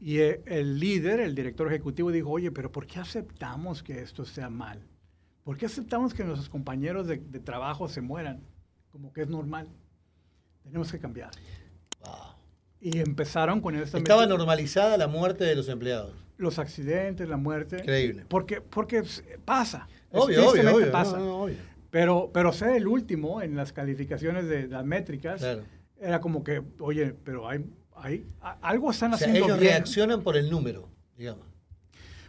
Y 0.00 0.18
eh, 0.18 0.42
el 0.46 0.78
líder, 0.78 1.20
el 1.20 1.34
director 1.34 1.66
ejecutivo, 1.68 2.10
dijo, 2.10 2.30
oye, 2.30 2.50
pero 2.50 2.70
¿por 2.70 2.86
qué 2.86 2.98
aceptamos 3.00 3.82
que 3.82 4.00
esto 4.00 4.24
sea 4.24 4.50
mal? 4.50 4.80
¿Por 5.42 5.56
qué 5.56 5.66
aceptamos 5.66 6.12
que 6.12 6.24
nuestros 6.24 6.48
compañeros 6.48 7.06
de, 7.06 7.18
de 7.18 7.40
trabajo 7.40 7.88
se 7.88 8.00
mueran? 8.00 8.40
Como 8.90 9.12
que 9.12 9.22
es 9.22 9.28
normal. 9.28 9.68
Tenemos 10.64 10.90
que 10.90 10.98
cambiar. 10.98 11.30
Wow. 12.00 12.34
Y 12.80 12.98
empezaron 12.98 13.60
con 13.60 13.74
esta... 13.76 13.98
Estaba 13.98 14.26
normalizada 14.26 14.96
la 14.96 15.06
muerte 15.08 15.44
de 15.44 15.54
los 15.54 15.68
empleados. 15.68 16.12
Los 16.36 16.58
accidentes, 16.58 17.28
la 17.28 17.36
muerte. 17.36 17.78
Increíble. 17.78 18.24
Porque, 18.28 18.60
porque 18.60 19.02
pasa. 19.44 19.88
Obvio, 20.10 20.50
obvio, 20.50 20.74
obvio. 20.74 20.92
pasa. 20.92 21.18
No, 21.18 21.24
no, 21.24 21.42
obvio. 21.44 21.56
Pero, 21.90 22.30
pero 22.34 22.52
ser 22.52 22.76
el 22.76 22.86
último 22.86 23.40
en 23.40 23.56
las 23.56 23.72
calificaciones 23.72 24.46
de 24.48 24.66
las 24.68 24.84
métricas 24.84 25.40
Claro. 25.40 25.62
era 25.98 26.20
como 26.20 26.44
que, 26.44 26.62
oye, 26.80 27.14
pero 27.24 27.48
hay, 27.48 27.64
hay 27.96 28.26
a- 28.40 28.58
algo 28.62 28.90
están 28.90 29.12
O 29.14 29.16
sea, 29.16 29.26
haciendo 29.28 29.46
ellos 29.46 29.58
bien. 29.60 29.72
reaccionan 29.72 30.22
por 30.22 30.36
el 30.36 30.50
número, 30.50 30.88
digamos. 31.16 31.46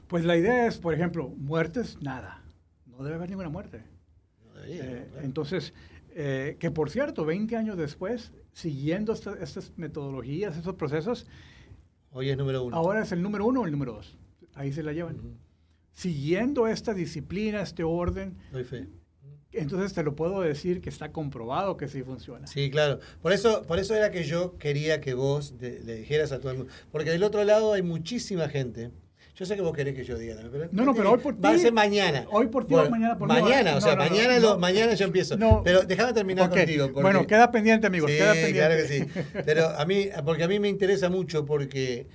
Pues 0.07 0.23
la 0.25 0.37
idea 0.37 0.67
es, 0.67 0.77
por 0.77 0.93
ejemplo, 0.93 1.29
muertes, 1.29 1.97
nada. 2.01 2.41
No 2.85 3.03
debe 3.03 3.15
haber 3.15 3.29
ninguna 3.29 3.49
muerte. 3.49 3.83
No 4.45 4.53
debería, 4.53 4.83
Eh. 4.85 5.07
Entonces, 5.21 5.73
eh, 6.15 6.55
que 6.59 6.71
por 6.71 6.89
cierto, 6.89 7.25
20 7.25 7.55
años 7.57 7.77
después, 7.77 8.31
siguiendo 8.53 9.13
esta- 9.13 9.35
estas 9.39 9.71
metodologías, 9.77 10.55
estos 10.57 10.75
procesos, 10.75 11.27
Hoy 12.11 12.29
es 12.29 12.37
número 12.37 12.63
uno. 12.63 12.75
ahora 12.75 13.03
es 13.03 13.11
el 13.11 13.21
número 13.21 13.45
uno 13.45 13.61
o 13.61 13.65
el 13.65 13.71
número 13.71 13.93
dos. 13.93 14.17
Ahí 14.55 14.71
se 14.71 14.81
la 14.81 14.93
llevan. 14.93 15.17
Siguiendo 15.91 16.67
esta 16.67 16.93
disciplina, 16.93 17.61
este 17.61 17.83
orden, 17.83 18.37
Doy 18.51 18.63
fe. 18.63 18.87
Entonces 19.53 19.93
te 19.93 20.03
lo 20.03 20.15
puedo 20.15 20.41
decir 20.41 20.81
que 20.81 20.89
está 20.89 21.11
comprobado 21.11 21.77
que 21.77 21.87
sí 21.87 22.03
funciona. 22.03 22.45
Sí, 22.47 22.69
claro. 22.69 22.99
Por 23.21 23.33
eso, 23.33 23.63
por 23.63 23.79
eso 23.79 23.95
era 23.95 24.11
que 24.11 24.23
yo 24.23 24.57
quería 24.57 25.01
que 25.01 25.13
vos 25.13 25.53
le 25.59 25.95
dijeras 25.95 26.31
a 26.31 26.39
todo 26.39 26.51
el 26.51 26.57
mundo. 26.59 26.73
Porque 26.91 27.09
del 27.09 27.23
otro 27.23 27.43
lado 27.43 27.73
hay 27.73 27.81
muchísima 27.81 28.49
gente. 28.49 28.91
Yo 29.35 29.45
sé 29.45 29.55
que 29.55 29.61
vos 29.61 29.71
querés 29.75 29.93
que 29.95 30.03
yo 30.03 30.17
diga, 30.17 30.35
pero 30.51 30.67
No, 30.71 30.83
no, 30.83 30.95
pero 30.95 31.11
hoy 31.11 31.19
por 31.19 31.35
Va 31.45 31.49
a 31.51 31.53
ti- 31.53 31.59
ser 31.59 31.71
mañana. 31.71 32.25
hoy 32.31 32.47
por 32.47 32.65
ti 32.65 32.73
o 32.73 32.89
mañana 32.89 33.17
por 33.19 33.27
mí. 33.29 33.39
Mañana, 33.39 33.71
No, 33.73 33.77
o 33.77 33.81
sea, 33.81 33.95
no, 33.95 34.03
no, 34.03 34.09
mañana, 34.09 34.39
lo- 34.39 34.57
mañana 34.57 34.93
yo 34.95 35.05
empiezo. 35.05 35.37
No. 35.37 35.61
Pero 35.63 35.83
déjame 35.83 36.11
terminar 36.13 36.49
contigo. 36.49 36.87
porque- 36.87 37.01
Bueno, 37.03 37.27
queda 37.27 37.51
pendiente, 37.51 37.85
amigos. 37.85 38.09
Sí, 38.09 38.17
queda 38.17 38.33
pendiente. 38.33 38.57
claro 38.57 38.75
que 38.75 38.87
sí. 38.87 39.05
Pero 39.45 39.67
a 39.69 39.85
mí, 39.85 40.07
porque 40.25 40.43
a 40.43 40.47
mí 40.47 40.59
me 40.59 40.69
interesa 40.69 41.09
mucho 41.09 41.45
porque 41.45 42.07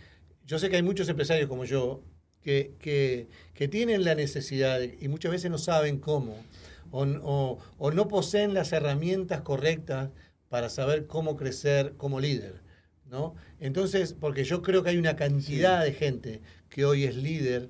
yo 0.46 0.58
sé 0.58 0.68
que 0.68 0.74
hay 0.76 0.82
muchos 0.82 1.08
empresarios 1.08 1.48
como 1.48 1.64
yo 1.64 2.02
que, 2.42 2.72
que, 2.80 3.28
que 3.54 3.68
tienen 3.68 4.04
la 4.04 4.16
necesidad 4.16 4.80
y 4.82 5.06
muchas 5.06 5.30
veces 5.30 5.48
no 5.48 5.58
saben 5.58 5.98
cómo 6.00 6.36
o, 6.92 7.02
o- 7.04 7.58
o 7.78 7.90
no 7.90 8.06
poseen 8.06 8.54
las 8.54 8.72
herramientas 8.72 9.40
correctas 9.40 10.10
para 10.48 10.68
saber 10.68 11.06
cómo 11.08 11.36
crecer 11.36 11.94
como 11.96 12.20
líder. 12.20 12.60
¿no? 13.10 13.34
Entonces, 13.60 14.14
porque 14.18 14.44
yo 14.44 14.62
creo 14.62 14.82
que 14.82 14.90
hay 14.90 14.96
una 14.98 15.16
cantidad 15.16 15.82
de 15.84 15.92
gente 15.92 16.40
que 16.70 16.84
hoy 16.86 17.04
es 17.04 17.16
líder 17.16 17.68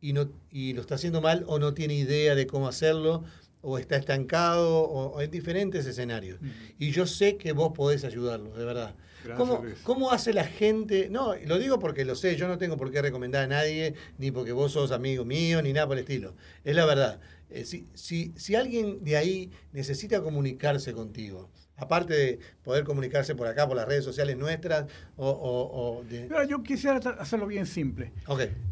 y, 0.00 0.12
no, 0.12 0.30
y 0.50 0.72
lo 0.74 0.80
está 0.80 0.94
haciendo 0.94 1.20
mal 1.20 1.44
o 1.48 1.58
no 1.58 1.74
tiene 1.74 1.94
idea 1.94 2.34
de 2.36 2.46
cómo 2.46 2.68
hacerlo 2.68 3.24
o 3.62 3.78
está 3.78 3.96
estancado 3.96 4.80
o, 4.82 5.08
o 5.16 5.20
en 5.20 5.30
diferentes 5.30 5.86
escenarios. 5.86 6.38
Y 6.78 6.92
yo 6.92 7.06
sé 7.06 7.36
que 7.36 7.52
vos 7.52 7.72
podés 7.74 8.04
ayudarlos, 8.04 8.56
de 8.56 8.64
verdad. 8.64 8.94
Gracias, 9.24 9.36
¿Cómo. 9.36 9.64
¿Cómo 9.82 10.12
hace 10.12 10.32
la 10.32 10.44
gente? 10.44 11.08
No, 11.10 11.34
lo 11.46 11.58
digo 11.58 11.78
porque 11.80 12.04
lo 12.06 12.14
sé, 12.14 12.36
yo 12.36 12.46
no 12.48 12.56
tengo 12.56 12.76
por 12.78 12.90
qué 12.90 13.02
recomendar 13.02 13.42
a 13.44 13.48
nadie, 13.48 13.94
ni 14.18 14.30
porque 14.30 14.52
vos 14.52 14.72
sos 14.72 14.92
amigo 14.92 15.24
mío, 15.26 15.60
ni 15.62 15.72
nada 15.74 15.86
por 15.88 15.96
el 15.98 16.04
estilo. 16.04 16.34
Es 16.64 16.74
la 16.76 16.86
verdad. 16.86 17.20
Eh, 17.50 17.64
si, 17.64 17.86
si, 17.94 18.32
si 18.36 18.54
alguien 18.54 19.02
de 19.04 19.16
ahí 19.16 19.50
necesita 19.72 20.22
comunicarse 20.22 20.92
contigo, 20.92 21.50
aparte 21.76 22.14
de 22.14 22.38
poder 22.62 22.84
comunicarse 22.84 23.34
por 23.34 23.46
acá, 23.46 23.66
por 23.66 23.76
las 23.76 23.88
redes 23.88 24.04
sociales 24.04 24.36
nuestras, 24.36 24.86
o, 25.16 25.28
o- 25.30 25.98
o 25.98 26.04
de... 26.04 26.26
Pero 26.28 26.44
yo 26.44 26.62
quisiera 26.62 26.98
hacerlo 27.18 27.46
bien 27.46 27.66
simple. 27.66 28.12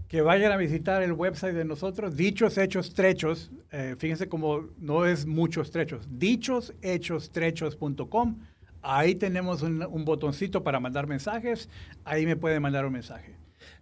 Que 0.08 0.20
vayan 0.22 0.52
a 0.52 0.56
visitar 0.56 1.02
el 1.02 1.12
website 1.12 1.54
de 1.54 1.64
nosotros, 1.64 2.16
Dichos 2.16 2.56
Hechos 2.58 2.92
Trechos. 2.94 3.50
Eh, 3.72 3.94
fíjense 3.98 4.28
como 4.28 4.68
no 4.78 5.06
es 5.06 5.26
muchos 5.26 5.70
trechos, 5.70 6.06
dichoshechos.trechos.com. 6.10 8.38
Ahí 8.82 9.14
tenemos 9.16 9.62
un, 9.62 9.82
un 9.84 10.04
botoncito 10.04 10.62
para 10.62 10.78
mandar 10.80 11.06
mensajes. 11.06 11.68
Ahí 12.04 12.26
me 12.26 12.36
pueden 12.36 12.62
mandar 12.62 12.86
un 12.86 12.92
mensaje. 12.92 13.34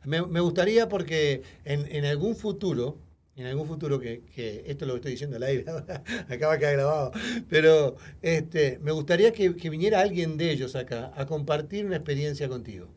Me, 0.04 0.24
me 0.26 0.40
gustaría 0.40 0.88
porque 0.88 1.42
en, 1.64 1.86
en 1.94 2.04
algún 2.06 2.34
futuro, 2.34 2.98
en 3.36 3.46
algún 3.46 3.66
futuro 3.66 3.98
que, 4.00 4.22
que 4.34 4.64
esto 4.66 4.86
lo 4.86 4.96
estoy 4.96 5.12
diciendo 5.12 5.36
al 5.36 5.42
aire, 5.44 5.64
ahora, 5.70 6.02
acaba 6.28 6.54
de 6.54 6.58
quedar 6.58 6.72
grabado, 6.74 7.12
pero 7.48 7.96
este, 8.22 8.78
me 8.82 8.92
gustaría 8.92 9.32
que, 9.32 9.54
que 9.56 9.70
viniera 9.70 10.00
alguien 10.00 10.36
de 10.38 10.50
ellos 10.50 10.74
acá 10.74 11.12
a 11.14 11.26
compartir 11.26 11.84
una 11.86 11.96
experiencia 11.96 12.48
contigo. 12.48 12.88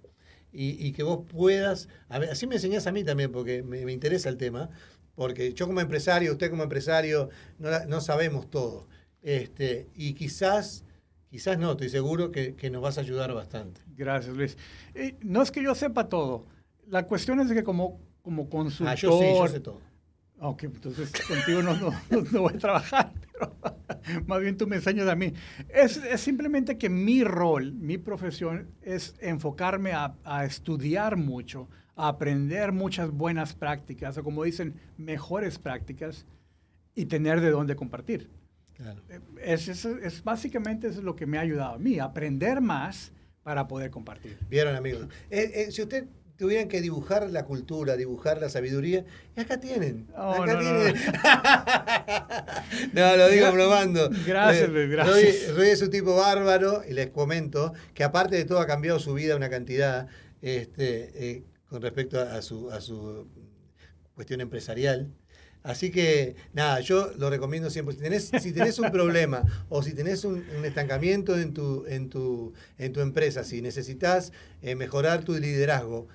Y, 0.52 0.84
y 0.84 0.93
que 0.93 1.04
vos 1.04 1.25
puedas, 1.32 1.89
a 2.08 2.17
ver, 2.17 2.30
así 2.32 2.47
me 2.47 2.56
enseñás 2.56 2.88
a 2.88 2.91
mí 2.91 3.04
también, 3.04 3.32
porque 3.32 3.62
me, 3.62 3.86
me 3.86 3.91
interesa 3.93 4.30
el 4.30 4.38
tema, 4.38 4.69
porque 5.13 5.54
yo 5.54 5.67
como 5.67 5.82
empresario, 5.82 6.32
usted 6.32 6.49
como 6.49 6.63
empresario, 6.63 7.30
no, 7.60 7.69
la- 7.69 7.86
no 7.86 8.02
sabemos 8.02 8.49
todo. 8.49 8.88
Este, 9.21 9.88
y 9.93 10.13
quizás, 10.13 10.86
quizás 11.30 11.60
no, 11.60 11.71
estoy 11.71 11.89
seguro 11.89 12.32
que, 12.32 12.56
que 12.56 12.69
nos 12.71 12.82
vas 12.82 12.97
a 12.97 13.02
ayudar 13.02 13.34
bastante. 13.34 13.82
Gracias, 13.95 14.36
Luis. 14.36 14.58
Eh, 14.95 15.17
no 15.21 15.41
es 15.43 15.52
que 15.52 15.62
yo 15.62 15.75
sepa 15.75 16.08
todo. 16.10 16.45
La 16.88 17.06
cuestión 17.06 17.39
es 17.41 17.52
que 17.52 17.63
como, 17.63 17.99
como 18.23 18.49
consultor... 18.49 18.88
Ah, 18.93 18.95
yo 18.95 19.12
sí, 19.19 19.25
yo 19.38 19.47
sé 19.49 19.60
todo. 19.60 19.88
Ok, 20.41 20.63
entonces 20.63 21.12
contigo 21.28 21.62
no, 21.62 21.73
no, 21.78 21.91
no- 22.10 22.41
voy 22.41 22.54
a 22.56 22.58
trabajar, 22.58 23.13
pero 23.34 23.56
más 24.25 24.39
bien 24.41 24.58
tú 24.58 24.67
me 24.67 24.78
enseñas 24.78 25.08
a 25.08 25.15
mí. 25.15 25.34
Es, 25.67 25.97
es 25.97 26.21
simplemente 26.21 26.78
que 26.78 26.89
mi 26.89 27.23
rol, 27.23 27.73
mi 27.73 27.97
profesión 27.97 28.69
es 28.82 29.15
enfocarme 29.19 29.91
a, 29.93 30.15
a 30.23 30.45
estudiar 30.45 31.17
mucho, 31.17 31.67
a 31.95 32.08
aprender 32.08 32.71
muchas 32.71 33.12
buenas 33.12 33.54
prácticas, 33.54 34.17
o 34.17 34.23
como 34.23 34.43
dicen, 34.43 34.75
mejores 34.97 35.60
prácticas, 35.60 36.25
y 36.95 37.06
tener 37.06 37.41
de 37.41 37.49
dónde 37.52 37.75
compartir. 37.75 38.30
Claro. 38.75 39.02
Es, 39.41 39.67
es, 39.67 39.84
es 39.84 40.23
básicamente 40.23 40.88
eso 40.88 40.99
es 40.99 41.04
lo 41.06 41.15
que 41.17 41.25
me 41.25 41.38
ha 41.38 41.41
ayudado 41.41 41.73
a 41.75 41.78
mí, 41.80 41.99
aprender 41.99 42.62
más 42.62 43.12
para 43.43 43.67
poder 43.67 43.91
compartir. 43.91 44.38
Vieron, 44.49 44.75
amigos. 44.75 45.08
Eh, 45.30 45.52
eh, 45.67 45.71
si 45.71 45.82
usted 45.82 46.08
tuvieran 46.39 46.69
que 46.69 46.80
dibujar 46.82 47.30
la 47.30 47.43
cultura, 47.43 47.97
dibujar 47.97 48.39
la 48.39 48.49
sabiduría, 48.49 49.04
acá 49.36 49.60
tienen. 49.60 50.08
Oh, 50.15 50.32
acá 50.41 50.54
no, 50.54 50.62
no, 50.62 50.82
tienen. 50.82 50.95
No, 52.93 53.15
lo 53.17 53.30
digo 53.30 53.52
bromando. 53.52 54.10
gracias, 54.25 54.69
Eh, 54.69 54.71
Luis, 54.71 54.89
gracias. 54.89 55.47
Roy, 55.49 55.56
Roy 55.58 55.69
es 55.69 55.82
un 55.82 55.89
tipo 55.91 56.15
bárbaro 56.15 56.84
y 56.89 56.93
les 56.93 57.10
comento 57.10 57.73
que 57.93 58.04
aparte 58.06 58.38
de 58.38 58.45
todo 58.45 58.60
ha 58.60 58.65
cambiado 58.67 58.99
su 58.99 59.13
vida 59.13 59.36
una 59.36 59.49
cantidad 59.49 60.08
este, 60.41 61.12
eh, 61.32 61.43
con 61.69 61.82
respecto 61.82 62.19
a, 62.19 62.36
a 62.36 62.41
su, 62.41 62.71
a 62.71 62.80
su 62.80 63.28
cuestión 64.15 64.39
empresarial. 64.39 65.12
Así 65.62 65.91
que, 65.91 66.38
nada, 66.54 66.80
yo 66.80 67.12
lo 67.17 67.30
recomiendo 67.30 67.69
siempre. 67.69 67.93
Si 67.93 68.02
tenés, 68.02 68.32
si 68.41 68.54
tenés 68.54 68.80
un 68.80 68.91
problema 68.91 69.43
o 69.67 69.84
si 69.84 69.93
tenés 69.93 70.23
un, 70.23 70.41
un 70.58 70.63
estancamiento 70.63 71.38
en 71.38 71.54
tu, 71.54 71.86
en, 71.86 72.10
tu, 72.10 72.54
en 72.78 72.93
tu 72.93 73.02
empresa, 73.02 73.43
si 73.43 73.62
necesitas 73.62 74.32
eh, 74.62 74.75
mejorar 74.75 75.25
tu 75.25 75.34
liderazgo, 75.34 76.08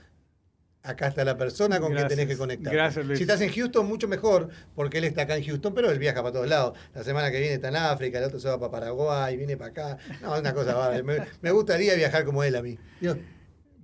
acá 0.84 1.08
está 1.08 1.24
la 1.24 1.36
persona 1.36 1.80
con 1.80 1.90
Gracias. 1.90 2.08
que 2.10 2.16
tenés 2.16 2.32
que 2.34 2.38
conectar. 2.38 2.72
Gracias, 2.72 3.04
Luis. 3.04 3.18
Si 3.18 3.24
estás 3.24 3.40
en 3.40 3.50
Houston, 3.52 3.86
mucho 3.86 4.06
mejor, 4.06 4.50
porque 4.76 4.98
él 4.98 5.04
está 5.04 5.22
acá 5.22 5.36
en 5.36 5.44
Houston, 5.44 5.74
pero 5.74 5.90
él 5.90 5.98
viaja 5.98 6.22
para 6.22 6.32
todos 6.32 6.46
lados. 6.48 6.78
La 6.94 7.02
semana 7.02 7.30
que 7.30 7.40
viene 7.40 7.54
está 7.54 7.68
en 7.68 7.76
África, 7.76 8.18
el 8.18 8.24
otro 8.24 8.38
se 8.38 8.48
va 8.48 8.60
para 8.60 8.70
Paraguay, 8.70 9.36
viene 9.36 9.56
para 9.56 9.70
acá. 9.70 9.98
No, 10.22 10.34
es 10.34 10.40
una 10.40 10.54
cosa. 10.54 10.90
Me, 11.02 11.16
me 11.42 11.50
gustaría 11.50 11.94
viajar 11.94 12.24
como 12.24 12.44
él 12.44 12.54
a 12.54 12.62
mí. 12.62 12.78
Dios, 13.00 13.16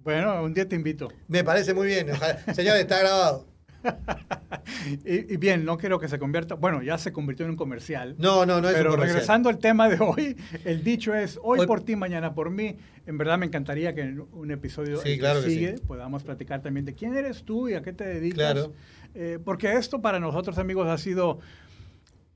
Bueno, 0.05 0.43
un 0.43 0.55
día 0.55 0.69
te 0.69 0.77
invito. 0.77 1.11
me 1.27 1.43
parece 1.43 1.75
muy 1.75 1.87
bien. 1.89 2.11
Ojalá. 2.11 2.39
Señor, 2.55 2.77
está 2.77 2.99
grabado. 3.01 3.47
Y, 5.05 5.35
y 5.35 5.37
bien, 5.37 5.65
no 5.65 5.77
quiero 5.79 5.99
que 5.99 6.09
se 6.09 6.19
convierta, 6.19 6.55
bueno, 6.55 6.83
ya 6.83 6.97
se 6.99 7.13
convirtió 7.13 7.45
en 7.45 7.51
un 7.53 7.57
comercial. 7.57 8.15
No, 8.19 8.47
no, 8.47 8.61
no 8.61 8.69
es 8.69 8.75
un 8.75 8.79
Pero 8.81 8.91
comercial. 8.93 9.15
regresando 9.15 9.49
al 9.49 9.59
tema 9.59 9.89
de 9.89 9.99
hoy, 10.01 10.37
el 10.65 10.83
dicho 10.85 11.15
es 11.15 11.39
hoy, 11.43 11.61
Hoy- 11.61 11.67
por 11.67 11.83
ti, 11.83 11.97
mañana 11.97 12.35
por 12.35 12.51
mí. 12.51 12.77
En 13.07 13.19
verdad 13.19 13.39
me 13.39 13.47
encantaría 13.47 13.95
que 13.95 14.03
en 14.03 14.25
un 14.33 14.51
episodio 14.51 14.99
Sí, 15.01 15.19
claro 15.19 15.43
que 15.43 15.51
sigue 15.51 15.77
sí. 15.77 15.83
podamos 15.87 16.23
platicar 16.23 16.63
también 16.63 16.85
de 16.87 16.95
quién 16.95 17.15
eres 17.15 17.43
tú 17.45 17.69
y 17.69 17.75
a 17.75 17.83
qué 17.83 17.93
te 17.93 18.05
dedicas. 18.05 18.53
Claro. 18.53 18.73
Eh, 19.15 19.39
porque 19.45 19.73
esto 19.73 20.01
para 20.01 20.21
nosotros 20.21 20.57
amigos 20.59 20.87
ha 20.89 20.99
sido, 20.99 21.41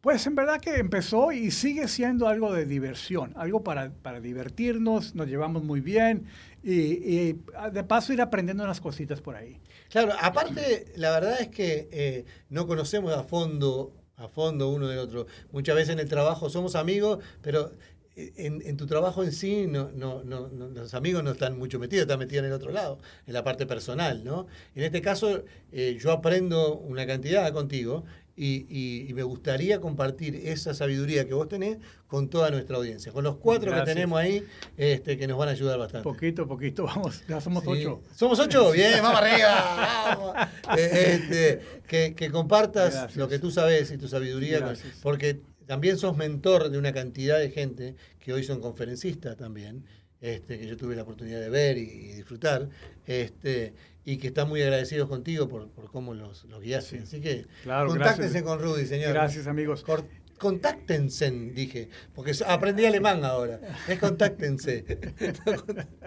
pues 0.05 0.27
en 0.27 0.35
verdad 0.35 0.61
que 0.61 0.77
empezó 0.77 1.33
y 1.33 1.51
sigue 1.51 1.89
siendo 1.89 2.29
algo 2.29 2.53
de 2.53 2.67
diversión, 2.67 3.33
algo 3.37 3.65
para, 3.65 3.91
para 3.91 4.21
divertirnos, 4.21 5.15
nos 5.15 5.27
llevamos 5.27 5.65
muy 5.65 5.81
bien 5.81 6.27
y, 6.63 7.37
ah, 7.57 7.71
de 7.71 7.85
paso 7.85 8.13
ir 8.13 8.21
aprendiendo 8.21 8.65
unas 8.65 8.83
cositas 8.83 9.23
por 9.23 9.35
ahí. 9.35 9.59
Claro, 9.89 10.13
aparte, 10.21 10.93
la 10.97 11.11
verdad 11.11 11.41
es 11.41 11.49
que 11.49 11.89
eh, 11.91 12.25
no 12.51 12.67
conocemos 12.67 13.15
a 13.15 13.23
fondo, 13.25 13.95
a 14.17 14.29
fondo 14.29 14.69
uno 14.69 14.89
del 14.89 14.99
otro. 14.99 15.27
Muchas 15.53 15.75
veces 15.75 15.95
en 15.95 16.01
el 16.01 16.09
trabajo 16.09 16.51
somos 16.51 16.75
amigos, 16.75 17.25
pero 17.41 17.73
eh, 18.15 18.33
en, 18.37 18.77
tu 18.77 18.87
trabajo 18.87 19.25
en 19.25 19.33
sí 19.33 19.67
no, 19.67 19.91
no- 19.95 20.23
los 20.23 20.93
amigos 20.93 21.25
no 21.25 21.31
están 21.31 21.59
mucho 21.59 21.79
metidos, 21.79 22.03
están 22.03 22.19
metidos 22.19 22.41
en 22.45 22.51
el 22.51 22.53
otro 22.57 22.73
lado, 22.73 22.99
en 23.27 23.33
la 23.33 23.43
parte 23.43 23.65
personal, 23.67 24.23
¿no? 24.23 24.47
En 24.75 24.85
este 24.85 25.01
caso, 25.01 25.45
eh, 25.73 25.97
yo 25.99 26.13
aprendo 26.13 26.77
una 26.77 27.07
cantidad 27.07 27.51
contigo 27.55 28.05
y, 28.37 28.67
y- 28.69 29.07
y 29.09 29.15
me 29.15 29.23
gustaría 29.23 29.81
compartir 29.81 30.35
esa 30.35 30.75
sabiduría 30.75 31.27
que 31.27 31.35
vos 31.35 31.49
tenés 31.49 31.79
con 32.09 32.29
toda 32.29 32.51
nuestra 32.51 32.77
audiencia, 32.77 33.13
con 33.13 33.25
los 33.25 33.37
cuatro 33.37 33.71
Gracias. 33.71 33.89
que 33.89 33.95
tenemos 33.95 34.19
ahí, 34.21 34.45
este, 34.77 35.17
que 35.17 35.27
nos 35.29 35.39
van 35.39 35.49
a 35.49 35.53
ayudar 35.53 35.79
bastante. 35.79 36.05
Poquito 36.05 36.47
poquito, 36.49 36.85
vamos, 36.85 37.23
ya 37.29 37.41
somos 37.41 37.63
Sí. 37.65 37.71
ocho. 37.71 38.03
Somos 38.15 38.39
ocho, 38.41 38.73
bien, 38.73 39.01
vamos 39.03 39.21
arriba. 39.21 40.15
vamos. 40.17 40.35
Eh, 40.79 41.15
este, 41.21 41.61
que, 41.87 42.15
que 42.15 42.31
compartas 42.31 42.93
Gracias. 42.95 43.17
lo 43.17 43.29
que 43.29 43.39
tú 43.39 43.51
sabes 43.51 43.91
y 43.91 43.99
tu 43.99 44.09
sabiduría, 44.09 44.61
con- 44.63 44.77
porque 45.03 45.41
también 45.67 45.97
sos 45.97 46.17
mentor 46.17 46.71
de 46.71 46.79
una 46.79 46.93
cantidad 46.93 47.39
de 47.39 47.51
gente 47.51 47.95
que 48.21 48.33
hoy 48.33 48.43
son 48.45 48.61
conferencistas 48.61 49.37
también, 49.37 49.85
este, 50.25 50.59
que 50.59 50.67
yo 50.67 50.77
tuve 50.77 50.97
la 50.97 51.03
oportunidad 51.03 51.41
de 51.41 51.51
ver 51.51 51.77
y, 51.77 51.83
y 51.83 52.13
disfrutar, 52.15 52.69
este, 53.07 53.75
y 54.07 54.17
que 54.17 54.29
están 54.29 54.49
muy 54.49 54.63
agradecidos 54.63 55.09
contigo 55.09 55.49
por, 55.49 55.69
por 55.71 55.91
cómo 55.91 56.15
los, 56.15 56.45
los 56.45 56.63
guiaste. 56.63 56.97
Sí. 56.99 57.03
Así 57.03 57.21
que 57.21 57.47
Claro, 57.63 57.89
contáctense 57.89 58.41
gracias. 58.41 58.43
con 58.43 58.61
Rudy, 58.61 58.87
señor. 58.87 59.13
Gracias 59.13 59.47
amigos. 59.47 59.83
Cor- 59.83 60.07
Contáctense, 60.39 61.31
dije, 61.31 61.89
porque 62.15 62.33
aprendí 62.47 62.85
alemán 62.85 63.25
ahora. 63.25 63.61
Es 63.89 63.99
contáctense. 63.99 64.85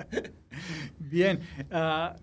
Bien, 1.00 1.40
ah, 1.72 2.16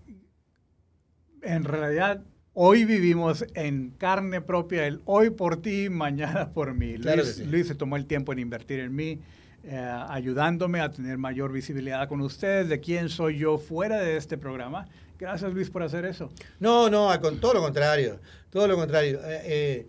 en 1.41 1.63
realidad 1.63 2.23
hoy 2.53 2.85
vivimos 2.85 3.45
en 3.55 3.91
carne 3.97 4.41
propia 4.41 4.87
el 4.87 5.01
hoy 5.05 5.29
por 5.31 5.61
ti, 5.61 5.89
mañana 5.89 6.51
por 6.53 6.73
mí. 6.73 6.95
Claro 6.95 7.23
Luis, 7.23 7.35
sí. 7.35 7.43
Luis 7.45 7.67
se 7.67 7.75
tomó 7.75 7.95
el 7.97 8.05
tiempo 8.05 8.33
en 8.33 8.39
invertir 8.39 8.79
en 8.79 8.95
mí, 8.95 9.19
eh, 9.65 9.75
ayudándome 10.09 10.79
a 10.81 10.91
tener 10.91 11.17
mayor 11.17 11.51
visibilidad 11.51 12.07
con 12.07 12.21
ustedes 12.21 12.69
de 12.69 12.79
quién 12.79 13.09
soy 13.09 13.37
yo 13.37 13.57
fuera 13.57 13.99
de 13.99 14.17
este 14.17 14.37
programa. 14.37 14.87
Gracias 15.17 15.51
Luis 15.53 15.69
por 15.69 15.81
hacer 15.83 16.05
eso. 16.05 16.29
No, 16.59 16.89
no, 16.89 17.09
con 17.21 17.39
todo 17.39 17.53
lo 17.55 17.61
contrario, 17.61 18.19
todo 18.49 18.67
lo 18.67 18.75
contrario. 18.75 19.19
Eh, 19.23 19.41
eh, 19.45 19.87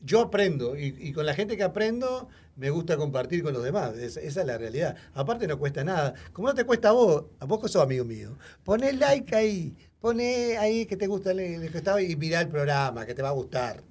yo 0.00 0.20
aprendo 0.20 0.76
y, 0.76 0.94
y 0.98 1.12
con 1.12 1.26
la 1.26 1.34
gente 1.34 1.56
que 1.56 1.64
aprendo 1.64 2.28
me 2.54 2.70
gusta 2.70 2.96
compartir 2.96 3.42
con 3.42 3.52
los 3.52 3.62
demás. 3.62 3.94
Es- 3.96 4.16
esa 4.16 4.40
es 4.40 4.46
la 4.46 4.58
realidad. 4.58 4.96
Aparte 5.14 5.46
no 5.46 5.58
cuesta 5.58 5.82
nada. 5.84 6.14
Como 6.32 6.48
no 6.48 6.54
te 6.54 6.64
cuesta 6.64 6.88
a 6.90 6.92
vos, 6.92 7.24
a 7.40 7.44
vos 7.46 7.60
que 7.60 7.68
sos 7.68 7.82
amigo 7.82 8.04
mío, 8.04 8.36
poné 8.64 8.92
like 8.92 9.34
ahí, 9.34 9.76
poné 10.00 10.56
ahí 10.58 10.84
que 10.86 10.96
te 10.96 11.06
gusta 11.06 11.30
el, 11.32 11.40
el 11.40 11.70
que 11.72 11.78
estaba 11.78 12.02
y 12.02 12.14
mirá 12.16 12.40
el 12.40 12.48
programa, 12.48 13.06
que 13.06 13.14
te 13.14 13.22
va 13.22 13.28
a 13.30 13.32
gustar. 13.32 13.82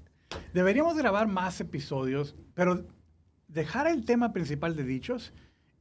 Deberíamos 0.53 0.95
grabar 0.97 1.27
más 1.27 1.59
episodios, 1.61 2.35
pero 2.53 2.85
dejar 3.57 3.87
el 3.87 4.05
tema 4.05 4.31
principal 4.31 4.75
de 4.75 4.83
dichos 4.83 5.33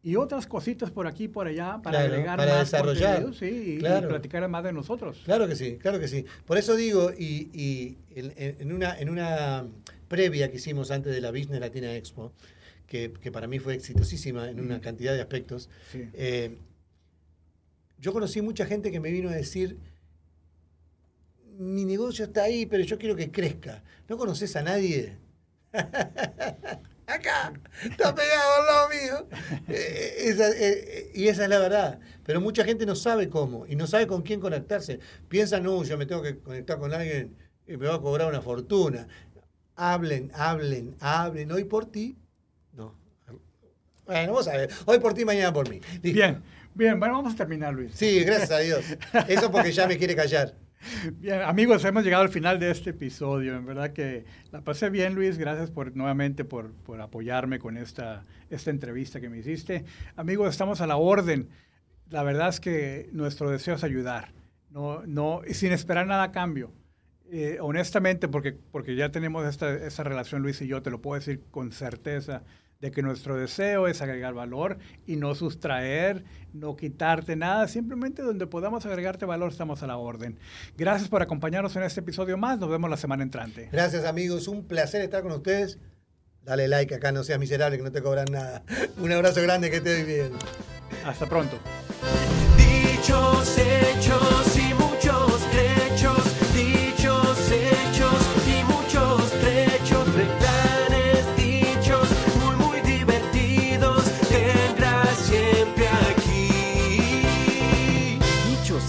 y 0.02 0.16
otras 0.16 0.46
cositas 0.46 0.90
por 0.90 1.06
aquí 1.06 1.24
y 1.24 1.28
por 1.28 1.46
allá 1.46 1.80
para 1.82 1.98
Claro, 1.98 2.12
agregar 2.14 2.36
para 2.38 2.54
más 2.56 2.70
desarrollar. 2.70 3.34
sí, 3.34 3.44
y- 3.46 3.70
y 3.74 3.78
Claro. 3.78 4.08
platicar 4.08 4.48
más 4.48 4.64
de 4.64 4.72
nosotros. 4.72 5.20
Claro 5.24 5.46
que 5.48 5.56
sí, 5.56 5.76
claro 5.78 5.98
que 6.00 6.08
sí. 6.08 6.24
Por 6.44 6.58
eso 6.58 6.74
digo, 6.76 7.10
y, 7.16 7.50
y 7.52 7.96
en, 8.14 8.72
una, 8.72 8.98
en 8.98 9.10
una 9.10 9.64
previa 10.08 10.50
que 10.50 10.56
hicimos 10.56 10.90
antes 10.90 11.12
de 11.14 11.20
la 11.20 11.30
Business 11.30 11.60
Latina 11.60 11.94
Expo, 11.94 12.32
que, 12.86 13.12
que 13.20 13.32
para 13.32 13.46
mí 13.48 13.58
fue 13.58 13.74
exitosísima 13.74 14.48
en 14.48 14.60
una 14.60 14.80
cantidad 14.80 15.12
de 15.12 15.20
aspectos, 15.20 15.68
Sí. 15.90 16.08
eh, 16.14 16.56
yo 17.98 18.12
conocí 18.12 18.42
mucha 18.42 18.64
gente 18.66 18.90
que 18.92 19.00
me 19.00 19.10
vino 19.10 19.28
a 19.28 19.34
decir, 19.34 19.76
mi 21.58 21.84
negocio 21.84 22.26
está 22.26 22.42
ahí, 22.44 22.66
pero 22.66 22.84
yo 22.84 22.96
quiero 22.98 23.16
que 23.16 23.30
crezca. 23.32 23.82
¿No 24.08 24.16
conoces 24.18 24.54
a 24.54 24.62
nadie? 24.62 25.16
Acá, 27.06 27.52
está 27.84 28.14
pegado 28.14 28.52
al 28.60 28.66
lado 28.66 28.88
mío. 28.88 29.28
Eh, 29.68 30.14
esa- 30.24 30.50
eh, 30.50 31.10
y 31.14 31.28
esa 31.28 31.44
es 31.44 31.48
la 31.48 31.58
verdad. 31.60 32.00
Pero 32.24 32.40
mucha 32.40 32.64
gente 32.64 32.84
no 32.84 32.96
sabe 32.96 33.28
cómo 33.28 33.64
y 33.66 33.76
no 33.76 33.86
sabe 33.86 34.06
con 34.08 34.22
quién 34.22 34.40
conectarse. 34.40 34.98
Piensa, 35.28 35.60
no, 35.60 35.84
yo 35.84 35.96
me 35.96 36.06
tengo 36.06 36.22
que 36.22 36.38
conectar 36.38 36.78
con 36.78 36.92
alguien 36.92 37.36
y 37.66 37.76
me 37.76 37.86
va 37.86 37.94
a 37.96 38.00
cobrar 38.00 38.28
una 38.28 38.42
fortuna. 38.42 39.06
Hablen, 39.76 40.32
hablen, 40.34 40.96
hablen. 41.00 41.52
Hoy 41.52 41.64
por 41.64 41.86
ti, 41.86 42.16
no. 42.72 42.94
Bueno, 44.04 44.32
vos 44.32 44.46
sabés. 44.46 44.74
Hoy 44.86 44.98
por 44.98 45.14
ti, 45.14 45.24
mañana 45.24 45.52
por 45.52 45.68
mí. 45.68 45.80
Listo. 46.02 46.10
Bien, 46.12 46.42
bien, 46.74 46.98
bueno, 46.98 47.14
vamos 47.14 47.34
a 47.34 47.36
terminar, 47.36 47.72
Luis. 47.74 47.92
Sí, 47.94 48.24
gracias 48.24 48.50
a 48.50 48.58
Dios. 48.58 48.84
Eso 49.28 49.50
porque 49.50 49.70
ya 49.70 49.86
me 49.86 49.96
quiere 49.96 50.16
callar. 50.16 50.54
Bien, 51.14 51.42
amigos, 51.42 51.84
hemos 51.84 52.04
llegado 52.04 52.22
al 52.22 52.28
final 52.28 52.58
de 52.60 52.70
este 52.70 52.90
episodio. 52.90 53.56
En 53.56 53.66
verdad 53.66 53.92
que 53.92 54.24
la 54.52 54.62
pasé 54.62 54.90
bien, 54.90 55.14
Luis. 55.14 55.36
Gracias 55.38 55.70
por 55.70 55.96
nuevamente 55.96 56.44
por, 56.44 56.72
por 56.74 57.00
apoyarme 57.00 57.58
con 57.58 57.76
esta, 57.76 58.24
esta 58.50 58.70
entrevista 58.70 59.20
que 59.20 59.28
me 59.28 59.38
hiciste. 59.38 59.84
Amigos, 60.16 60.50
estamos 60.50 60.80
a 60.80 60.86
la 60.86 60.96
orden. 60.96 61.48
La 62.10 62.22
verdad 62.22 62.48
es 62.50 62.60
que 62.60 63.08
nuestro 63.12 63.50
deseo 63.50 63.74
es 63.74 63.84
ayudar, 63.84 64.32
no, 64.70 65.04
no, 65.06 65.42
sin 65.50 65.72
esperar 65.72 66.06
nada 66.06 66.24
a 66.24 66.32
cambio. 66.32 66.72
eh, 67.30 67.58
honestamente, 67.60 68.28
porque, 68.28 68.52
porque 68.52 68.94
ya 68.96 69.10
tenemos 69.10 69.46
esta, 69.46 69.74
esta 69.74 70.04
relación 70.04 70.42
Luis 70.42 70.60
y 70.62 70.68
yo, 70.68 70.82
te 70.82 70.90
lo 70.90 71.00
puedo 71.02 71.18
decir 71.18 71.42
con 71.50 71.72
certeza, 71.72 72.44
de 72.80 72.90
que 72.90 73.02
nuestro 73.02 73.36
deseo 73.36 73.88
es 73.88 74.02
agregar 74.02 74.34
valor 74.34 74.78
y 75.06 75.16
no 75.16 75.34
sustraer, 75.34 76.24
no 76.52 76.76
quitarte 76.76 77.36
nada, 77.36 77.68
simplemente 77.68 78.22
donde 78.22 78.46
podamos 78.46 78.84
agregarte 78.86 79.24
valor 79.24 79.50
estamos 79.50 79.82
a 79.82 79.86
la 79.86 79.96
orden. 79.96 80.38
Gracias 80.76 81.08
por 81.08 81.22
acompañarnos 81.22 81.74
en 81.76 81.82
este 81.82 82.00
episodio 82.00 82.36
más, 82.36 82.58
nos 82.58 82.68
vemos 82.68 82.90
la 82.90 82.96
semana 82.96 83.22
entrante. 83.22 83.68
Gracias 83.72 84.04
amigos, 84.04 84.48
un 84.48 84.64
placer 84.64 85.02
estar 85.02 85.22
con 85.22 85.32
ustedes. 85.32 85.78
Dale 86.42 86.68
like 86.68 86.94
acá, 86.94 87.10
no 87.10 87.24
seas 87.24 87.40
miserable, 87.40 87.76
que 87.76 87.82
no 87.82 87.90
te 87.90 88.00
cobran 88.00 88.28
nada. 88.30 88.62
Un 88.98 89.10
abrazo 89.10 89.42
grande, 89.42 89.68
que 89.68 89.78
estés 89.78 90.06
bien. 90.06 90.30
Hasta 91.04 91.26
pronto. 91.26 91.58
Dichos, 92.56 93.58
hechos 93.58 94.56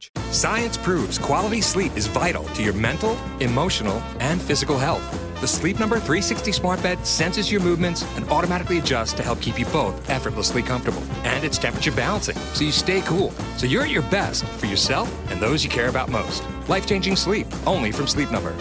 OH. 0.00 0.32
Science 0.32 0.76
proves 0.76 1.18
quality 1.18 1.60
sleep 1.60 1.96
is 1.96 2.06
vital 2.06 2.44
to 2.44 2.62
your 2.62 2.72
mental, 2.74 3.16
emotional, 3.40 4.02
and 4.20 4.40
physical 4.40 4.78
health. 4.78 5.02
The 5.40 5.48
Sleep 5.48 5.80
Number 5.80 5.96
360 5.96 6.52
smart 6.52 6.82
bed 6.82 7.06
senses 7.06 7.50
your 7.50 7.62
movements 7.62 8.04
and 8.16 8.28
automatically 8.28 8.78
adjusts 8.78 9.14
to 9.14 9.22
help 9.22 9.40
keep 9.40 9.58
you 9.58 9.64
both 9.66 10.08
effortlessly 10.10 10.62
comfortable. 10.62 11.02
And 11.24 11.44
it's 11.44 11.56
temperature 11.56 11.92
balancing, 11.92 12.36
so 12.36 12.64
you 12.64 12.72
stay 12.72 13.00
cool. 13.02 13.30
So 13.56 13.66
you're 13.66 13.84
at 13.84 13.90
your 13.90 14.02
best 14.02 14.44
for 14.44 14.66
yourself 14.66 15.10
and 15.30 15.40
those 15.40 15.64
you 15.64 15.70
care 15.70 15.88
about 15.88 16.10
most. 16.10 16.42
Life-changing 16.68 17.16
sleep, 17.16 17.46
only 17.66 17.90
from 17.90 18.06
Sleep 18.06 18.30
Number. 18.30 18.54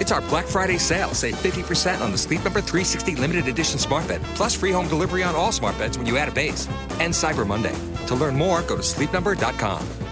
It's 0.00 0.10
our 0.10 0.22
Black 0.22 0.46
Friday 0.46 0.78
sale. 0.78 1.14
Save 1.14 1.36
50% 1.36 2.00
on 2.00 2.10
the 2.10 2.18
Sleep 2.18 2.42
Number 2.42 2.60
360 2.60 3.14
limited 3.16 3.46
edition 3.46 3.78
smart 3.78 4.08
bed, 4.08 4.20
plus 4.34 4.54
free 4.54 4.72
home 4.72 4.88
delivery 4.88 5.22
on 5.22 5.36
all 5.36 5.52
smart 5.52 5.78
beds 5.78 5.96
when 5.96 6.06
you 6.06 6.16
add 6.16 6.28
a 6.28 6.32
base. 6.32 6.66
And 6.98 7.12
Cyber 7.12 7.46
Monday. 7.46 7.76
To 8.06 8.16
learn 8.16 8.34
more, 8.34 8.62
go 8.62 8.74
to 8.76 8.82
sleepnumber.com. 8.82 10.09